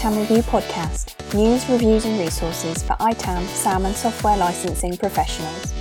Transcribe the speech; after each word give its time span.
ITAM 0.00 0.16
Review 0.16 0.42
podcast, 0.44 1.34
news, 1.34 1.68
reviews, 1.68 2.06
and 2.06 2.18
resources 2.18 2.82
for 2.82 2.96
ITAM, 3.00 3.44
SAM, 3.48 3.84
and 3.84 3.94
software 3.94 4.34
licensing 4.34 4.96
professionals. 4.96 5.74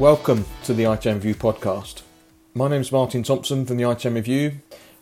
Welcome 0.00 0.46
to 0.64 0.74
the 0.74 0.82
ITAM 0.82 1.14
Review 1.14 1.36
podcast. 1.36 2.02
My 2.54 2.66
name 2.66 2.80
is 2.80 2.90
Martin 2.90 3.22
Thompson 3.22 3.64
from 3.64 3.76
the 3.76 3.84
ITAM 3.84 4.14
Review. 4.14 4.54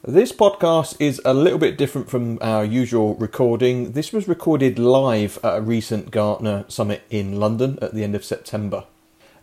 This 0.06 0.30
podcast 0.30 1.00
is 1.00 1.22
a 1.24 1.32
little 1.32 1.58
bit 1.58 1.78
different 1.78 2.10
from 2.10 2.36
our 2.42 2.62
usual 2.62 3.14
recording. 3.14 3.92
This 3.92 4.12
was 4.12 4.28
recorded 4.28 4.78
live 4.78 5.38
at 5.42 5.56
a 5.56 5.62
recent 5.62 6.10
Gartner 6.10 6.66
summit 6.68 7.00
in 7.08 7.40
London 7.40 7.78
at 7.80 7.94
the 7.94 8.04
end 8.04 8.14
of 8.14 8.26
September. 8.26 8.84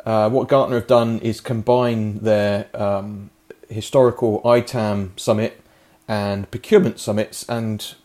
Uh, 0.06 0.30
what 0.30 0.48
Gartner 0.48 0.76
have 0.76 0.86
done 0.86 1.18
is 1.22 1.42
combine 1.42 2.20
their 2.20 2.68
um, 2.76 3.32
historical 3.68 4.44
ITAM 4.46 5.14
summit 5.16 5.60
and 6.08 6.50
procurement 6.52 7.00
summits 7.00 7.48
and 7.50 7.96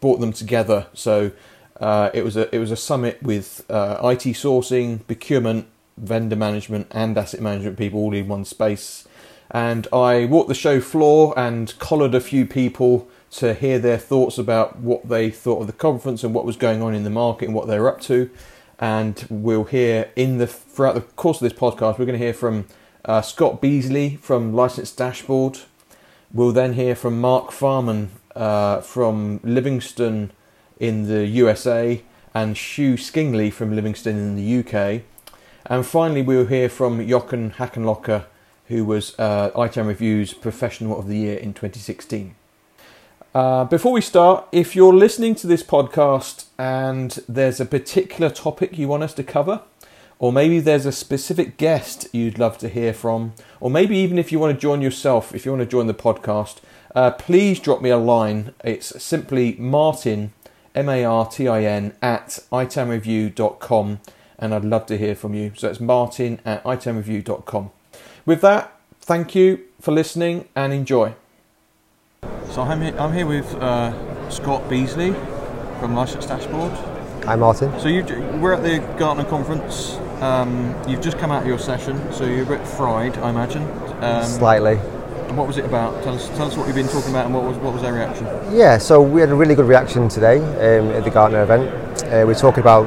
brought 0.00 0.20
them 0.20 0.32
together. 0.32 0.86
So 0.92 1.32
uh, 1.80 2.10
it 2.12 2.24
was 2.24 2.36
a 2.36 2.54
it 2.54 2.58
was 2.58 2.70
a 2.70 2.76
summit 2.76 3.22
with 3.22 3.64
uh, 3.70 3.98
IT 4.04 4.34
sourcing, 4.34 5.06
procurement, 5.06 5.66
vendor 5.96 6.36
management, 6.36 6.88
and 6.90 7.16
asset 7.16 7.40
management 7.40 7.78
people 7.78 8.00
all 8.00 8.14
in 8.14 8.28
one 8.28 8.44
space. 8.44 9.06
And 9.50 9.86
I 9.92 10.24
walked 10.24 10.48
the 10.48 10.54
show 10.54 10.80
floor 10.80 11.38
and 11.38 11.78
collared 11.78 12.14
a 12.14 12.20
few 12.20 12.46
people 12.46 13.08
to 13.32 13.54
hear 13.54 13.78
their 13.78 13.98
thoughts 13.98 14.38
about 14.38 14.78
what 14.78 15.08
they 15.08 15.30
thought 15.30 15.60
of 15.60 15.66
the 15.66 15.72
conference 15.72 16.24
and 16.24 16.34
what 16.34 16.44
was 16.44 16.56
going 16.56 16.82
on 16.82 16.94
in 16.94 17.04
the 17.04 17.10
market 17.10 17.46
and 17.46 17.54
what 17.54 17.66
they 17.66 17.78
were 17.78 17.88
up 17.88 18.00
to. 18.02 18.30
And 18.78 19.26
we'll 19.30 19.64
hear 19.64 20.10
in 20.16 20.38
the 20.38 20.46
throughout 20.46 20.94
the 20.94 21.02
course 21.02 21.40
of 21.40 21.48
this 21.48 21.58
podcast, 21.58 21.98
we're 21.98 22.06
going 22.06 22.18
to 22.18 22.24
hear 22.24 22.34
from 22.34 22.66
uh, 23.04 23.22
Scott 23.22 23.60
Beasley 23.60 24.16
from 24.16 24.54
License 24.54 24.92
Dashboard. 24.92 25.60
We'll 26.34 26.52
then 26.52 26.72
hear 26.72 26.94
from 26.94 27.20
Mark 27.20 27.52
Farman 27.52 28.10
uh, 28.34 28.80
from 28.80 29.38
Livingstone 29.44 30.32
in 30.80 31.06
the 31.06 31.26
USA 31.26 32.02
and 32.32 32.56
Hugh 32.56 32.96
Skingley 32.96 33.50
from 33.50 33.76
Livingstone 33.76 34.16
in 34.16 34.36
the 34.36 34.60
UK. 34.60 35.02
And 35.66 35.84
finally, 35.84 36.22
we'll 36.22 36.46
hear 36.46 36.70
from 36.70 37.06
Jochen 37.06 37.50
Hackenlocker, 37.50 38.24
who 38.68 38.86
was 38.86 39.14
uh, 39.18 39.50
ITAM 39.54 39.86
Review's 39.86 40.32
Professional 40.32 40.98
of 40.98 41.06
the 41.06 41.18
Year 41.18 41.36
in 41.36 41.52
2016. 41.52 42.34
Uh, 43.34 43.64
before 43.64 43.92
we 43.92 44.00
start, 44.00 44.46
if 44.52 44.74
you're 44.74 44.94
listening 44.94 45.34
to 45.34 45.46
this 45.46 45.62
podcast 45.62 46.46
and 46.58 47.18
there's 47.28 47.60
a 47.60 47.66
particular 47.66 48.30
topic 48.30 48.78
you 48.78 48.88
want 48.88 49.02
us 49.02 49.12
to 49.12 49.22
cover, 49.22 49.60
or 50.22 50.32
maybe 50.32 50.60
there's 50.60 50.86
a 50.86 50.92
specific 50.92 51.56
guest 51.56 52.06
you'd 52.12 52.38
love 52.38 52.56
to 52.56 52.68
hear 52.68 52.94
from, 52.94 53.32
or 53.58 53.68
maybe 53.68 53.96
even 53.96 54.20
if 54.20 54.30
you 54.30 54.38
want 54.38 54.54
to 54.54 54.60
join 54.60 54.80
yourself, 54.80 55.34
if 55.34 55.44
you 55.44 55.50
want 55.50 55.62
to 55.62 55.66
join 55.66 55.88
the 55.88 55.94
podcast, 55.94 56.58
uh, 56.94 57.10
please 57.10 57.58
drop 57.58 57.82
me 57.82 57.90
a 57.90 57.96
line. 57.96 58.54
It's 58.62 59.02
simply 59.02 59.56
Martin, 59.58 60.32
M 60.76 60.88
A 60.88 61.04
R 61.04 61.26
T 61.26 61.48
I 61.48 61.64
N, 61.64 61.96
at 62.00 62.38
itamreview.com, 62.52 64.00
and 64.38 64.54
I'd 64.54 64.64
love 64.64 64.86
to 64.86 64.96
hear 64.96 65.16
from 65.16 65.34
you. 65.34 65.54
So 65.56 65.68
it's 65.68 65.80
Martin 65.80 66.38
at 66.44 66.62
itamreview.com. 66.62 67.72
With 68.24 68.42
that, 68.42 68.72
thank 69.00 69.34
you 69.34 69.64
for 69.80 69.90
listening 69.90 70.46
and 70.54 70.72
enjoy. 70.72 71.16
So 72.50 72.62
I'm 72.62 72.80
here, 72.80 72.96
I'm 72.96 73.12
here 73.12 73.26
with 73.26 73.52
uh, 73.56 74.30
Scott 74.30 74.70
Beasley 74.70 75.14
from 75.80 75.96
License 75.96 76.26
Dashboard. 76.26 76.70
Hi, 77.24 77.34
Martin. 77.34 77.72
So 77.80 77.88
you, 77.88 78.04
we're 78.40 78.52
at 78.52 78.62
the 78.62 78.78
Gartner 78.96 79.24
conference. 79.24 79.98
Um, 80.22 80.72
you've 80.88 81.00
just 81.00 81.18
come 81.18 81.32
out 81.32 81.42
of 81.42 81.48
your 81.48 81.58
session, 81.58 82.12
so 82.12 82.24
you're 82.24 82.44
a 82.44 82.46
bit 82.46 82.64
fried, 82.64 83.18
I 83.18 83.30
imagine. 83.30 83.64
Um, 84.00 84.24
Slightly. 84.24 84.76
And 85.26 85.36
what 85.36 85.48
was 85.48 85.58
it 85.58 85.64
about? 85.64 86.00
Tell 86.04 86.14
us, 86.14 86.28
tell 86.36 86.46
us 86.46 86.56
what 86.56 86.68
you've 86.68 86.76
been 86.76 86.86
talking 86.86 87.10
about 87.10 87.26
and 87.26 87.34
what 87.34 87.42
was, 87.42 87.56
what 87.56 87.72
was 87.72 87.82
their 87.82 87.92
reaction? 87.92 88.26
Yeah, 88.52 88.78
so 88.78 89.02
we 89.02 89.20
had 89.20 89.30
a 89.30 89.34
really 89.34 89.56
good 89.56 89.66
reaction 89.66 90.08
today 90.08 90.38
um, 90.38 90.90
at 90.90 91.02
the 91.02 91.10
Gartner 91.10 91.42
event. 91.42 92.04
Uh, 92.04 92.24
we 92.24 92.34
talked 92.34 92.58
about 92.58 92.86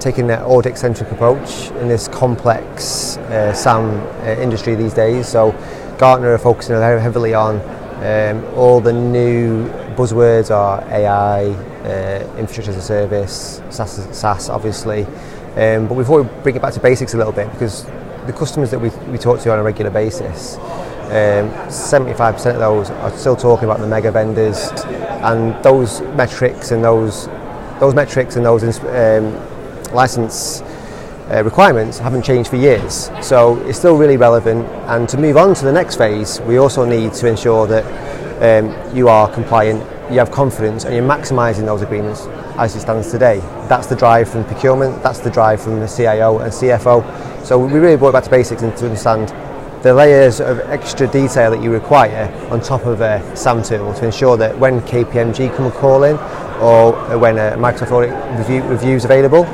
taking 0.00 0.26
that 0.28 0.40
audit-centric 0.40 1.10
approach 1.12 1.70
in 1.72 1.88
this 1.88 2.08
complex 2.08 3.18
uh, 3.18 3.52
SAM 3.52 4.00
uh, 4.22 4.40
industry 4.40 4.74
these 4.74 4.94
days. 4.94 5.28
So 5.28 5.52
Gartner 5.98 6.32
are 6.32 6.38
focusing 6.38 6.76
heavily 6.76 7.34
on 7.34 7.60
um, 7.96 8.42
all 8.54 8.80
the 8.80 8.92
new 8.92 9.68
buzzwords 9.96 10.50
are 10.50 10.82
AI, 10.90 11.52
uh, 11.84 12.26
infrastructure 12.38 12.70
as 12.70 12.76
a 12.76 12.82
service, 12.82 13.62
SaaS, 13.70 14.08
SaaS 14.16 14.48
obviously. 14.48 15.04
Um, 15.56 15.86
but 15.86 15.94
before 15.94 16.22
we 16.22 16.42
bring 16.42 16.56
it 16.56 16.62
back 16.62 16.74
to 16.74 16.80
basics 16.80 17.14
a 17.14 17.16
little 17.16 17.32
bit, 17.32 17.50
because 17.52 17.84
the 18.26 18.32
customers 18.32 18.70
that 18.70 18.78
we, 18.78 18.88
we 19.10 19.18
talk 19.18 19.40
to 19.40 19.52
on 19.52 19.58
a 19.58 19.62
regular 19.62 19.90
basis, 19.90 20.56
um, 21.04 21.50
75% 21.68 22.54
of 22.54 22.58
those 22.58 22.90
are 22.90 23.16
still 23.16 23.36
talking 23.36 23.64
about 23.64 23.78
the 23.78 23.86
mega 23.86 24.10
vendors, 24.10 24.70
and 25.22 25.62
those 25.62 26.00
metrics 26.16 26.70
and 26.70 26.82
those 26.82 27.28
those 27.80 27.94
metrics 27.94 28.36
and 28.36 28.46
those 28.46 28.62
um, 28.84 29.34
license 29.92 30.62
uh, 31.30 31.42
requirements 31.44 31.98
haven't 31.98 32.22
changed 32.22 32.50
for 32.50 32.56
years. 32.56 33.10
So 33.22 33.56
it's 33.66 33.78
still 33.78 33.96
really 33.96 34.16
relevant. 34.16 34.66
And 34.86 35.08
to 35.08 35.16
move 35.16 35.36
on 35.36 35.54
to 35.54 35.64
the 35.64 35.72
next 35.72 35.96
phase, 35.96 36.40
we 36.42 36.58
also 36.58 36.84
need 36.84 37.14
to 37.14 37.26
ensure 37.26 37.66
that 37.66 37.84
um, 38.42 38.96
you 38.96 39.08
are 39.08 39.30
compliant, 39.32 39.82
you 40.10 40.18
have 40.18 40.30
confidence, 40.30 40.84
and 40.84 40.94
you're 40.94 41.06
maximising 41.06 41.64
those 41.64 41.82
agreements 41.82 42.26
as 42.58 42.76
it 42.76 42.80
stands 42.80 43.10
today. 43.10 43.38
That's 43.68 43.86
the 43.86 43.96
drive 43.96 44.28
from 44.28 44.44
procurement, 44.44 45.02
that's 45.02 45.20
the 45.20 45.30
drive 45.30 45.62
from 45.62 45.80
the 45.80 45.86
CIO 45.86 46.38
and 46.38 46.52
CFO. 46.52 47.44
So 47.44 47.58
we 47.58 47.78
really 47.78 47.96
brought 47.96 48.12
back 48.12 48.24
to 48.24 48.30
basics 48.30 48.62
and 48.62 48.76
to 48.76 48.84
understand 48.84 49.28
the 49.82 49.92
layers 49.92 50.40
of 50.40 50.60
extra 50.60 51.06
detail 51.06 51.50
that 51.50 51.62
you 51.62 51.70
require 51.70 52.32
on 52.50 52.60
top 52.60 52.86
of 52.86 53.00
a 53.00 53.36
SAM 53.36 53.62
tool 53.62 53.92
to 53.94 54.06
ensure 54.06 54.36
that 54.36 54.58
when 54.58 54.80
KPMG 54.82 55.54
come 55.54 55.70
calling 55.72 56.16
or 56.60 56.92
when 57.18 57.36
a 57.36 57.56
Microsoft 57.58 57.90
audit 57.90 58.38
review, 58.38 58.62
review 58.62 58.96
is 58.96 59.04
available 59.04 59.44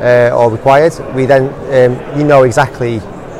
uh, 0.00 0.30
or 0.32 0.50
required, 0.50 0.92
we 1.14 1.26
then 1.26 1.48
um, 1.74 2.18
you 2.18 2.24
know 2.24 2.44
exactly 2.44 2.98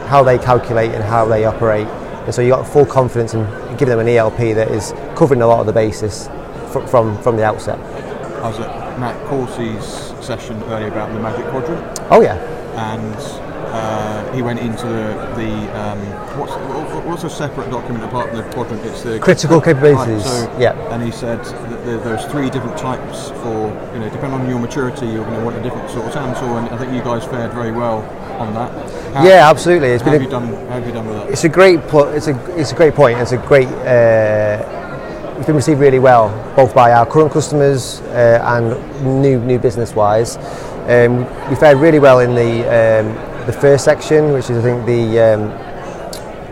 how 0.08 0.24
they 0.24 0.38
calculate 0.38 0.90
and 0.90 1.04
how 1.04 1.24
they 1.24 1.44
operate. 1.44 1.86
And 1.86 2.34
so 2.34 2.42
you've 2.42 2.56
got 2.56 2.66
full 2.66 2.86
confidence 2.86 3.34
in 3.34 3.44
giving 3.76 3.96
them 3.96 4.00
an 4.00 4.08
ELP 4.08 4.38
that 4.38 4.70
is 4.72 4.92
covering 5.16 5.42
a 5.42 5.46
lot 5.46 5.60
of 5.60 5.66
the 5.66 5.72
basis 5.72 6.28
fr- 6.72 6.86
from, 6.86 7.20
from 7.22 7.36
the 7.36 7.44
outset. 7.44 7.78
I 7.78 8.48
was 8.48 8.58
at 8.60 8.98
Matt 8.98 9.16
Corsi's 9.28 10.10
session 10.24 10.62
earlier 10.64 10.88
about 10.88 11.12
the 11.12 11.20
Magic 11.20 11.46
Quadrant. 11.50 12.00
Oh 12.10 12.22
yeah. 12.22 12.36
And 12.76 13.14
uh, 13.70 14.32
he 14.32 14.42
went 14.42 14.58
into 14.58 14.86
the, 14.86 15.14
the 15.36 15.78
um, 15.78 15.98
what's 16.38 16.52
what's 17.06 17.24
a 17.24 17.30
separate 17.30 17.70
document 17.70 18.04
apart 18.04 18.28
from 18.28 18.38
the 18.38 18.42
quadrant? 18.50 18.84
It's 18.84 19.02
the 19.02 19.18
critical 19.20 19.60
capabilities. 19.60 20.24
So, 20.24 20.56
yeah. 20.58 20.72
And 20.92 21.02
he 21.02 21.10
said 21.10 21.44
that 21.44 22.04
there's 22.04 22.24
three 22.26 22.50
different 22.50 22.76
types 22.76 23.28
for 23.42 23.68
you 23.92 24.00
know 24.00 24.10
depending 24.10 24.40
on 24.40 24.48
your 24.48 24.58
maturity, 24.58 25.06
you're 25.06 25.24
going 25.24 25.38
to 25.38 25.44
want 25.44 25.56
a 25.56 25.62
different 25.62 25.88
sort 25.90 26.06
of 26.06 26.12
SAM 26.12 26.34
tool, 26.34 26.56
and 26.58 26.68
I 26.70 26.78
think 26.78 26.92
you 26.92 27.00
guys 27.02 27.24
fared 27.24 27.52
very 27.52 27.72
well 27.72 28.02
on 28.40 28.54
that. 28.54 29.14
How, 29.14 29.24
yeah, 29.24 29.48
absolutely. 29.48 29.88
It's 29.88 30.02
how 30.02 30.10
been 30.10 30.22
have 30.22 30.32
a, 30.32 30.46
you 30.46 30.48
done? 30.48 30.66
How 30.68 30.74
have 30.74 30.86
you 30.86 30.92
done 30.92 31.06
with 31.06 31.16
that? 31.16 31.30
It's 31.30 31.44
a 31.44 31.48
great. 31.48 31.80
Pl- 31.82 32.08
it's 32.08 32.26
a 32.26 32.58
it's 32.58 32.72
a 32.72 32.76
great 32.76 32.94
point. 32.94 33.18
It's 33.18 33.32
a 33.32 33.38
great. 33.38 33.68
Uh, 33.68 34.79
it's 35.40 35.46
been 35.46 35.56
received 35.56 35.80
really 35.80 35.98
well, 35.98 36.28
both 36.54 36.74
by 36.74 36.92
our 36.92 37.06
current 37.06 37.32
customers 37.32 38.02
uh, 38.02 38.42
and 38.44 39.22
new 39.22 39.40
new 39.40 39.58
business 39.58 39.94
wise. 39.94 40.36
Um, 40.86 41.20
we 41.48 41.56
fared 41.56 41.78
really 41.78 41.98
well 41.98 42.18
in 42.20 42.34
the 42.34 42.60
um, 42.64 43.46
the 43.46 43.52
first 43.54 43.86
section, 43.86 44.34
which 44.34 44.50
is 44.50 44.58
I 44.58 44.62
think 44.62 44.84
the 44.84 45.18
um, 45.18 45.50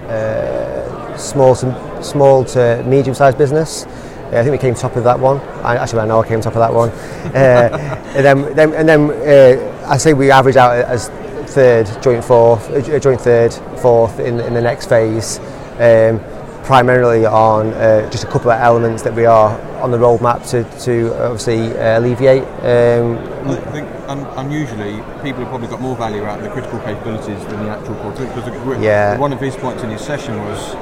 uh, 0.09 1.19
small 1.19 1.55
to 1.57 2.03
small 2.03 2.47
to 2.47 2.83
medium 2.87 3.15
sized 3.15 3.37
business. 3.37 3.85
Uh, 3.85 4.39
I 4.39 4.43
think 4.43 4.53
we 4.53 4.59
came 4.59 4.75
top 4.75 4.97
of 4.97 5.05
that 5.05 5.21
one. 5.21 5.39
I, 5.63 5.77
actually, 5.77 6.01
I 6.01 6.07
know 6.07 6.23
I 6.23 6.27
came 6.27 6.41
top 6.41 6.55
of 6.55 6.61
that 6.61 6.73
one. 6.73 6.89
Uh, 6.89 7.69
and 8.17 8.25
then, 8.25 8.55
then 8.55 8.73
and 8.73 8.89
then 8.89 9.11
uh, 9.11 9.87
I 9.87 9.99
say 9.99 10.15
we 10.15 10.31
average 10.31 10.57
out 10.57 10.73
as 10.73 11.11
third, 11.51 11.91
joint 12.03 12.25
fourth, 12.25 12.71
uh, 12.71 12.99
joint 12.99 13.21
third, 13.21 13.53
fourth 13.81 14.19
in, 14.19 14.41
in 14.41 14.55
the 14.55 14.63
next 14.63 14.89
phase. 14.89 15.41
Um, 15.79 16.21
primarily 16.69 17.25
on 17.25 17.73
uh, 17.73 18.11
just 18.11 18.25
a 18.25 18.27
couple 18.27 18.51
of 18.51 18.61
elements 18.61 19.03
that 19.03 19.15
we 19.15 19.25
are 19.25 19.59
on 19.81 19.91
the 19.91 19.97
roadmap 19.97 20.47
to, 20.51 20.63
to 20.79 21.17
obviously 21.25 21.75
uh, 21.79 21.99
alleviate. 21.99 22.43
Um, 22.61 23.17
I 23.49 23.57
think 23.73 23.89
un- 24.07 24.27
unusually 24.37 25.01
people 25.25 25.41
have 25.41 25.49
probably 25.49 25.69
got 25.69 25.81
more 25.81 25.97
value 25.97 26.25
out 26.25 26.41
of 26.41 26.45
the 26.45 26.51
critical 26.51 26.79
capabilities 26.81 27.43
than 27.47 27.65
the 27.65 27.71
actual 27.71 27.95
quadrant 27.95 28.35
because 28.35 28.83
yeah. 28.83 29.17
one 29.17 29.33
of 29.33 29.41
his 29.41 29.57
points 29.57 29.83
in 29.83 29.89
his 29.89 30.03
session 30.03 30.37
was 30.45 30.75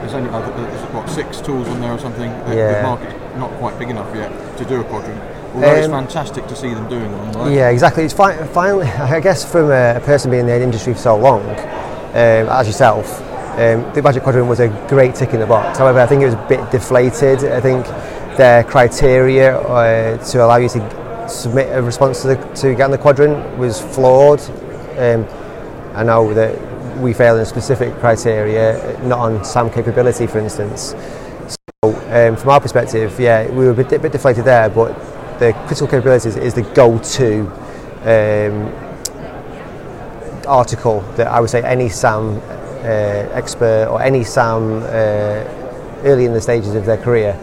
there's 0.00 0.14
only 0.14 0.30
uh, 0.30 0.40
there's, 0.56 0.94
what 0.94 1.10
six 1.10 1.42
tools 1.42 1.68
on 1.68 1.78
there 1.82 1.92
or 1.92 1.98
something. 1.98 2.30
Yeah. 2.48 2.80
The 2.80 2.82
market's 2.82 3.36
not 3.36 3.50
quite 3.58 3.78
big 3.78 3.90
enough 3.90 4.16
yet 4.16 4.56
to 4.56 4.64
do 4.64 4.80
a 4.80 4.84
quadrant. 4.84 5.20
Although 5.54 5.72
um, 5.72 5.76
it's 5.76 5.88
fantastic 5.88 6.46
to 6.46 6.56
see 6.56 6.72
them 6.72 6.88
doing 6.88 7.10
them. 7.10 7.32
Right? 7.32 7.52
Yeah, 7.52 7.68
exactly. 7.68 8.04
It's 8.04 8.14
fi- 8.14 8.46
finally, 8.46 8.86
I 9.16 9.20
guess, 9.20 9.44
from 9.44 9.70
a, 9.70 9.96
a 9.96 10.00
person 10.00 10.30
being 10.30 10.40
in 10.40 10.46
the 10.46 10.62
industry 10.62 10.94
for 10.94 11.00
so 11.00 11.18
long, 11.18 11.42
um, 11.42 12.48
as 12.48 12.66
yourself, 12.66 13.20
um, 13.54 13.92
the 13.94 14.02
Magic 14.02 14.22
Quadrant 14.24 14.48
was 14.48 14.58
a 14.58 14.68
great 14.88 15.14
tick 15.14 15.32
in 15.32 15.40
the 15.40 15.46
box. 15.46 15.78
However, 15.78 16.00
I 16.00 16.06
think 16.06 16.22
it 16.22 16.26
was 16.26 16.34
a 16.34 16.46
bit 16.48 16.70
deflated. 16.72 17.44
I 17.44 17.60
think 17.60 17.86
their 18.36 18.64
criteria 18.64 19.58
uh, 19.58 20.16
to 20.30 20.44
allow 20.44 20.56
you 20.56 20.68
to 20.70 21.28
submit 21.28 21.68
a 21.72 21.80
response 21.80 22.22
to, 22.22 22.28
the, 22.28 22.36
to 22.56 22.74
get 22.74 22.82
on 22.82 22.90
the 22.90 22.98
quadrant 22.98 23.56
was 23.56 23.80
flawed. 23.80 24.40
Um, 24.98 25.24
I 25.94 26.02
know 26.02 26.34
that 26.34 26.98
we 26.98 27.12
fail 27.12 27.38
in 27.38 27.46
specific 27.46 27.94
criteria, 28.00 28.98
not 29.04 29.20
on 29.20 29.44
SAM 29.44 29.70
capability, 29.70 30.26
for 30.26 30.40
instance. 30.40 30.94
So, 31.46 31.94
um, 32.10 32.36
from 32.36 32.50
our 32.50 32.60
perspective, 32.60 33.18
yeah, 33.20 33.48
we 33.50 33.66
were 33.66 33.70
a 33.70 33.74
bit, 33.74 34.02
bit 34.02 34.12
deflated 34.12 34.44
there, 34.44 34.68
but 34.68 34.98
the 35.38 35.52
critical 35.66 35.86
capabilities 35.86 36.36
is 36.36 36.54
the 36.54 36.62
go-to 36.62 37.42
um, 38.02 38.72
article 40.46 41.00
that 41.16 41.28
I 41.28 41.40
would 41.40 41.50
say 41.50 41.62
any 41.62 41.88
SAM 41.88 42.40
expert 42.84 43.88
or 43.90 44.02
any 44.02 44.24
SAM 44.24 44.82
uh, 44.82 44.86
early 46.04 46.24
in 46.24 46.32
the 46.32 46.40
stages 46.40 46.74
of 46.74 46.84
their 46.84 46.98
career 46.98 47.38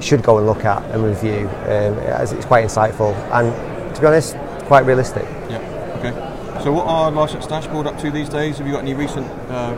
should 0.00 0.22
go 0.22 0.38
and 0.38 0.46
look 0.46 0.64
at 0.64 0.82
and 0.92 1.02
review 1.04 1.48
um, 1.64 1.98
as 1.98 2.32
it's 2.32 2.44
quite 2.44 2.64
insightful 2.64 3.14
and 3.32 3.94
to 3.94 4.00
be 4.00 4.06
honest 4.06 4.36
quite 4.66 4.84
realistic. 4.84 5.24
Yeah, 5.48 5.58
okay. 5.98 6.62
So 6.62 6.72
what 6.72 6.86
are 6.86 7.10
License 7.10 7.46
Dashboard 7.46 7.86
up 7.86 7.98
to 8.00 8.10
these 8.10 8.28
days? 8.28 8.58
Have 8.58 8.66
you 8.66 8.72
got 8.72 8.82
any 8.82 8.94
recent 8.94 9.26
uh, 9.48 9.76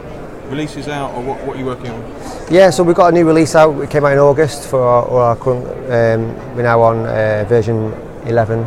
releases 0.49 0.89
out 0.89 1.15
or 1.15 1.23
what, 1.23 1.45
what 1.47 1.57
are 1.57 1.61
you 1.61 1.67
working 1.67 1.91
on? 1.91 2.03
Yeah, 2.51 2.71
so 2.71 2.83
we've 2.83 2.97
got 2.97 3.13
a 3.13 3.15
new 3.15 3.27
release 3.27 3.55
out. 3.55 3.79
It 3.81 3.91
came 3.91 4.05
out 4.05 4.13
in 4.13 4.19
August 4.19 4.69
for 4.69 4.81
our, 4.81 5.09
our 5.09 5.37
current. 5.37 5.67
Um, 5.67 6.57
we're 6.57 6.63
now 6.63 6.81
on 6.81 7.07
uh, 7.07 7.45
version 7.49 7.93
11. 8.25 8.65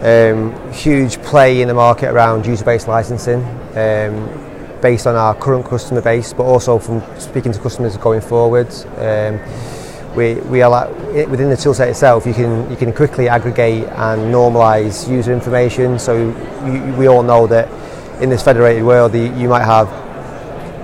Um, 0.00 0.72
huge 0.72 1.20
play 1.22 1.60
in 1.60 1.68
the 1.68 1.74
market 1.74 2.10
around 2.10 2.46
user-based 2.46 2.88
licensing, 2.88 3.44
um, 3.76 4.28
based 4.82 5.06
on 5.06 5.14
our 5.14 5.34
current 5.34 5.66
customer 5.66 6.00
base, 6.00 6.32
but 6.32 6.44
also 6.44 6.78
from 6.78 7.02
speaking 7.18 7.52
to 7.52 7.58
customers 7.58 7.96
going 7.96 8.20
forward. 8.20 8.68
Um, 8.96 9.40
we, 10.16 10.34
we 10.34 10.62
are 10.62 10.90
within 11.28 11.50
the 11.50 11.56
toolset 11.56 11.88
itself, 11.88 12.26
you 12.26 12.34
can 12.34 12.68
you 12.70 12.76
can 12.76 12.92
quickly 12.92 13.28
aggregate 13.28 13.84
and 13.84 14.32
normalize 14.34 15.08
user 15.08 15.32
information. 15.32 15.98
So 15.98 16.16
you, 16.66 16.94
we 16.98 17.06
all 17.06 17.22
know 17.22 17.46
that 17.46 17.68
in 18.20 18.28
this 18.28 18.42
federated 18.42 18.82
world, 18.84 19.12
the, 19.12 19.28
you 19.38 19.48
might 19.48 19.64
have 19.64 19.88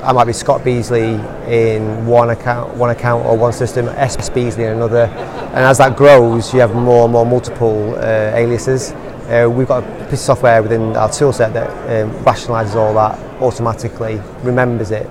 I 0.06 0.12
might 0.12 0.26
be 0.26 0.32
Scott 0.32 0.62
Beasley 0.62 1.14
in 1.48 2.06
one 2.06 2.30
account, 2.30 2.74
one 2.76 2.90
account 2.90 3.26
or 3.26 3.36
one 3.36 3.52
system, 3.52 3.88
S 3.88 4.30
Beasley 4.30 4.62
in 4.62 4.74
another, 4.74 5.06
and 5.06 5.64
as 5.64 5.78
that 5.78 5.96
grows, 5.96 6.54
you 6.54 6.60
have 6.60 6.72
more 6.76 7.04
and 7.04 7.12
more 7.12 7.26
multiple 7.26 7.96
uh, 7.96 8.30
aliases. 8.32 8.92
Uh, 9.26 9.50
we've 9.50 9.66
got 9.66 9.82
a 9.82 10.04
piece 10.04 10.12
of 10.12 10.18
software 10.20 10.62
within 10.62 10.96
our 10.96 11.08
toolset 11.08 11.52
that 11.52 11.68
um, 11.90 12.12
rationalises 12.24 12.76
all 12.76 12.94
that 12.94 13.18
automatically, 13.42 14.20
remembers 14.42 14.92
it, 14.92 15.06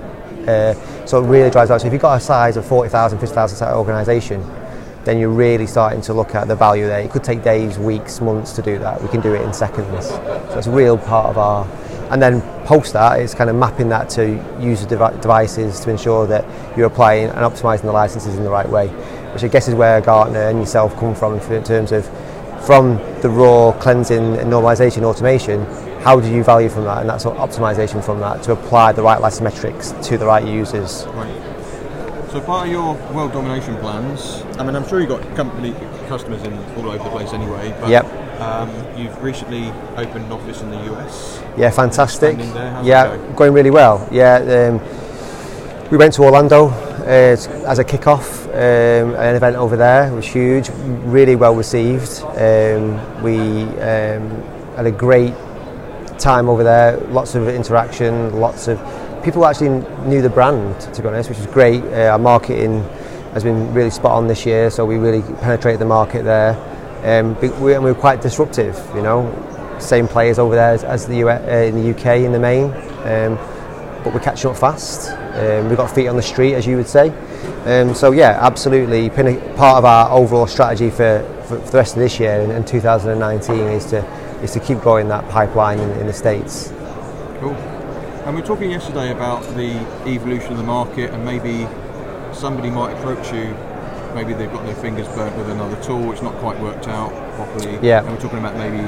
uh, 0.48 0.74
so 1.06 1.22
it 1.22 1.28
really 1.28 1.50
drives 1.50 1.70
out. 1.70 1.80
So 1.80 1.86
if 1.86 1.92
you've 1.92 2.00
got 2.00 2.16
a 2.16 2.20
size 2.20 2.56
of 2.56 2.64
40,000, 2.66 3.18
50,000 3.18 3.68
organisation, 3.74 4.42
then 5.04 5.18
you're 5.18 5.28
really 5.28 5.66
starting 5.66 6.00
to 6.00 6.14
look 6.14 6.34
at 6.34 6.48
the 6.48 6.56
value 6.56 6.86
there. 6.86 7.00
It 7.00 7.10
could 7.10 7.24
take 7.24 7.42
days, 7.42 7.78
weeks, 7.78 8.20
months 8.20 8.52
to 8.52 8.62
do 8.62 8.78
that. 8.78 9.02
We 9.02 9.08
can 9.08 9.20
do 9.20 9.34
it 9.34 9.42
in 9.42 9.52
seconds. 9.52 10.08
So 10.08 10.54
it's 10.56 10.66
a 10.66 10.70
real 10.70 10.96
part 10.96 11.26
of 11.30 11.38
our 11.38 11.66
and 12.10 12.22
then 12.22 12.40
post 12.64 12.92
that 12.92 13.18
it's 13.18 13.34
kind 13.34 13.50
of 13.50 13.56
mapping 13.56 13.88
that 13.88 14.08
to 14.08 14.26
user 14.60 14.86
dev- 14.86 15.20
devices 15.20 15.80
to 15.80 15.90
ensure 15.90 16.24
that 16.28 16.44
you're 16.76 16.86
applying 16.86 17.24
and 17.26 17.38
optimizing 17.38 17.82
the 17.82 17.92
licenses 17.92 18.36
in 18.36 18.44
the 18.44 18.50
right 18.50 18.68
way 18.68 18.86
which 19.36 19.42
I 19.42 19.48
guess 19.48 19.66
is 19.66 19.74
where 19.74 20.00
Gartner 20.00 20.48
and 20.48 20.60
yourself 20.60 20.96
come 20.96 21.14
from 21.14 21.34
in 21.34 21.64
terms 21.64 21.90
of 21.90 22.08
from 22.66 22.96
the 23.22 23.28
raw 23.28 23.72
cleansing 23.78 24.36
and 24.36 24.52
normalization 24.52 25.04
automation 25.04 25.64
how 26.02 26.18
do 26.20 26.28
you 26.28 26.42
value 26.42 26.68
from 26.68 26.84
that 26.84 26.98
and 26.98 27.08
that 27.08 27.20
sort 27.20 27.36
of 27.36 27.48
optimization 27.48 28.04
from 28.04 28.18
that 28.18 28.42
to 28.42 28.52
apply 28.52 28.90
the 28.92 29.02
right 29.02 29.20
license 29.20 29.40
metrics 29.40 29.92
to 30.06 30.18
the 30.18 30.26
right 30.26 30.44
users 30.44 31.06
right 31.14 31.42
so 32.30 32.40
part 32.40 32.66
of 32.66 32.72
your 32.72 32.94
world 33.14 33.32
domination 33.32 33.76
plans 33.76 34.42
I 34.58 34.64
mean 34.64 34.74
I'm 34.74 34.86
sure 34.88 34.98
you've 34.98 35.08
got 35.08 35.22
company 35.36 35.72
customers 36.08 36.42
in 36.42 36.52
all 36.76 36.90
over 36.90 37.02
the 37.04 37.10
place 37.10 37.32
anyway 37.32 37.74
but 37.80 37.88
yep 37.88 38.04
um, 38.40 38.70
you've 38.98 39.22
recently 39.22 39.70
opened 39.96 40.26
an 40.26 40.32
office 40.32 40.60
in 40.60 40.68
the 40.68 40.92
US. 40.92 41.42
Yeah, 41.56 41.70
fantastic. 41.70 42.36
Yeah, 42.36 43.16
going 43.34 43.54
really 43.54 43.70
well. 43.70 44.06
Yeah, 44.10 44.34
um, 44.36 45.90
we 45.90 45.96
went 45.96 46.12
to 46.14 46.22
Orlando 46.22 46.68
uh, 47.06 47.36
as 47.66 47.78
a 47.78 47.84
kick-off. 47.84 48.46
Um, 48.48 49.14
an 49.14 49.36
event 49.36 49.56
over 49.56 49.76
there 49.76 50.12
was 50.12 50.26
huge, 50.26 50.70
really 51.04 51.36
well 51.36 51.54
received. 51.54 52.20
Um, 52.22 53.22
we 53.22 53.62
um, 53.80 54.42
had 54.74 54.86
a 54.86 54.90
great 54.90 55.34
time 56.18 56.48
over 56.48 56.64
there. 56.64 56.96
Lots 57.08 57.34
of 57.34 57.48
interaction. 57.48 58.40
Lots 58.40 58.68
of 58.68 58.78
people 59.22 59.44
actually 59.46 59.84
knew 60.06 60.22
the 60.22 60.30
brand, 60.30 60.80
to 60.94 61.02
be 61.02 61.08
honest, 61.08 61.28
which 61.28 61.38
was 61.38 61.46
great. 61.48 61.82
Uh, 61.84 62.10
our 62.12 62.18
marketing 62.18 62.82
has 63.32 63.44
been 63.44 63.72
really 63.74 63.90
spot 63.90 64.12
on 64.12 64.26
this 64.26 64.46
year, 64.46 64.70
so 64.70 64.84
we 64.84 64.96
really 64.96 65.22
penetrated 65.40 65.80
the 65.80 65.86
market 65.86 66.24
there. 66.24 66.54
Um, 67.04 67.38
we, 67.40 67.50
we, 67.50 67.78
were 67.78 67.94
quite 67.94 68.22
disruptive, 68.22 68.76
you 68.94 69.02
know. 69.02 69.30
Same 69.78 70.08
players 70.08 70.38
over 70.38 70.54
there 70.54 70.72
as, 70.72 70.84
as 70.84 71.06
the 71.06 71.18
US, 71.26 71.42
uh, 71.46 71.52
in 71.52 71.82
the 71.82 71.90
UK 71.90 72.20
in 72.24 72.32
the 72.32 72.38
main, 72.38 72.72
um, 73.04 73.38
but 74.06 74.14
we're 74.14 74.20
catching 74.20 74.48
up 74.48 74.56
fast. 74.56 75.10
Um, 75.10 75.68
we've 75.68 75.76
got 75.76 75.92
feet 75.92 76.06
on 76.06 76.14
the 76.14 76.22
street, 76.22 76.54
as 76.54 76.64
you 76.64 76.76
would 76.76 76.86
say. 76.86 77.08
Um, 77.64 77.92
so 77.92 78.12
yeah, 78.12 78.38
absolutely. 78.40 79.10
Part 79.10 79.78
of 79.78 79.84
our 79.84 80.08
overall 80.12 80.46
strategy 80.46 80.90
for, 80.90 81.26
for, 81.48 81.58
for 81.58 81.70
the 81.72 81.78
rest 81.78 81.94
of 81.94 81.98
this 81.98 82.20
year 82.20 82.40
and, 82.40 82.52
and 82.52 82.64
2019 82.64 83.58
is 83.58 83.86
to 83.86 84.04
is 84.44 84.52
to 84.52 84.60
keep 84.60 84.78
growing 84.78 85.08
that 85.08 85.28
pipeline 85.28 85.80
in, 85.80 85.90
in 85.98 86.06
the 86.06 86.12
states. 86.12 86.68
Cool. 87.40 87.54
And 88.24 88.36
we 88.36 88.42
were 88.42 88.46
talking 88.46 88.70
yesterday 88.70 89.10
about 89.10 89.42
the 89.56 89.72
evolution 90.06 90.52
of 90.52 90.58
the 90.58 90.64
market, 90.64 91.12
and 91.12 91.24
maybe 91.24 91.66
somebody 92.32 92.70
might 92.70 92.92
approach 92.92 93.32
you 93.32 93.56
maybe 94.14 94.32
they've 94.32 94.50
got 94.50 94.64
their 94.64 94.74
fingers 94.76 95.06
burnt 95.08 95.36
with 95.36 95.50
another 95.50 95.76
tool, 95.82 96.10
it's 96.10 96.22
not 96.22 96.34
quite 96.36 96.58
worked 96.58 96.88
out 96.88 97.12
properly. 97.34 97.78
Yeah. 97.86 98.00
And 98.00 98.08
we're 98.08 98.20
talking 98.20 98.38
about 98.38 98.56
maybe 98.56 98.78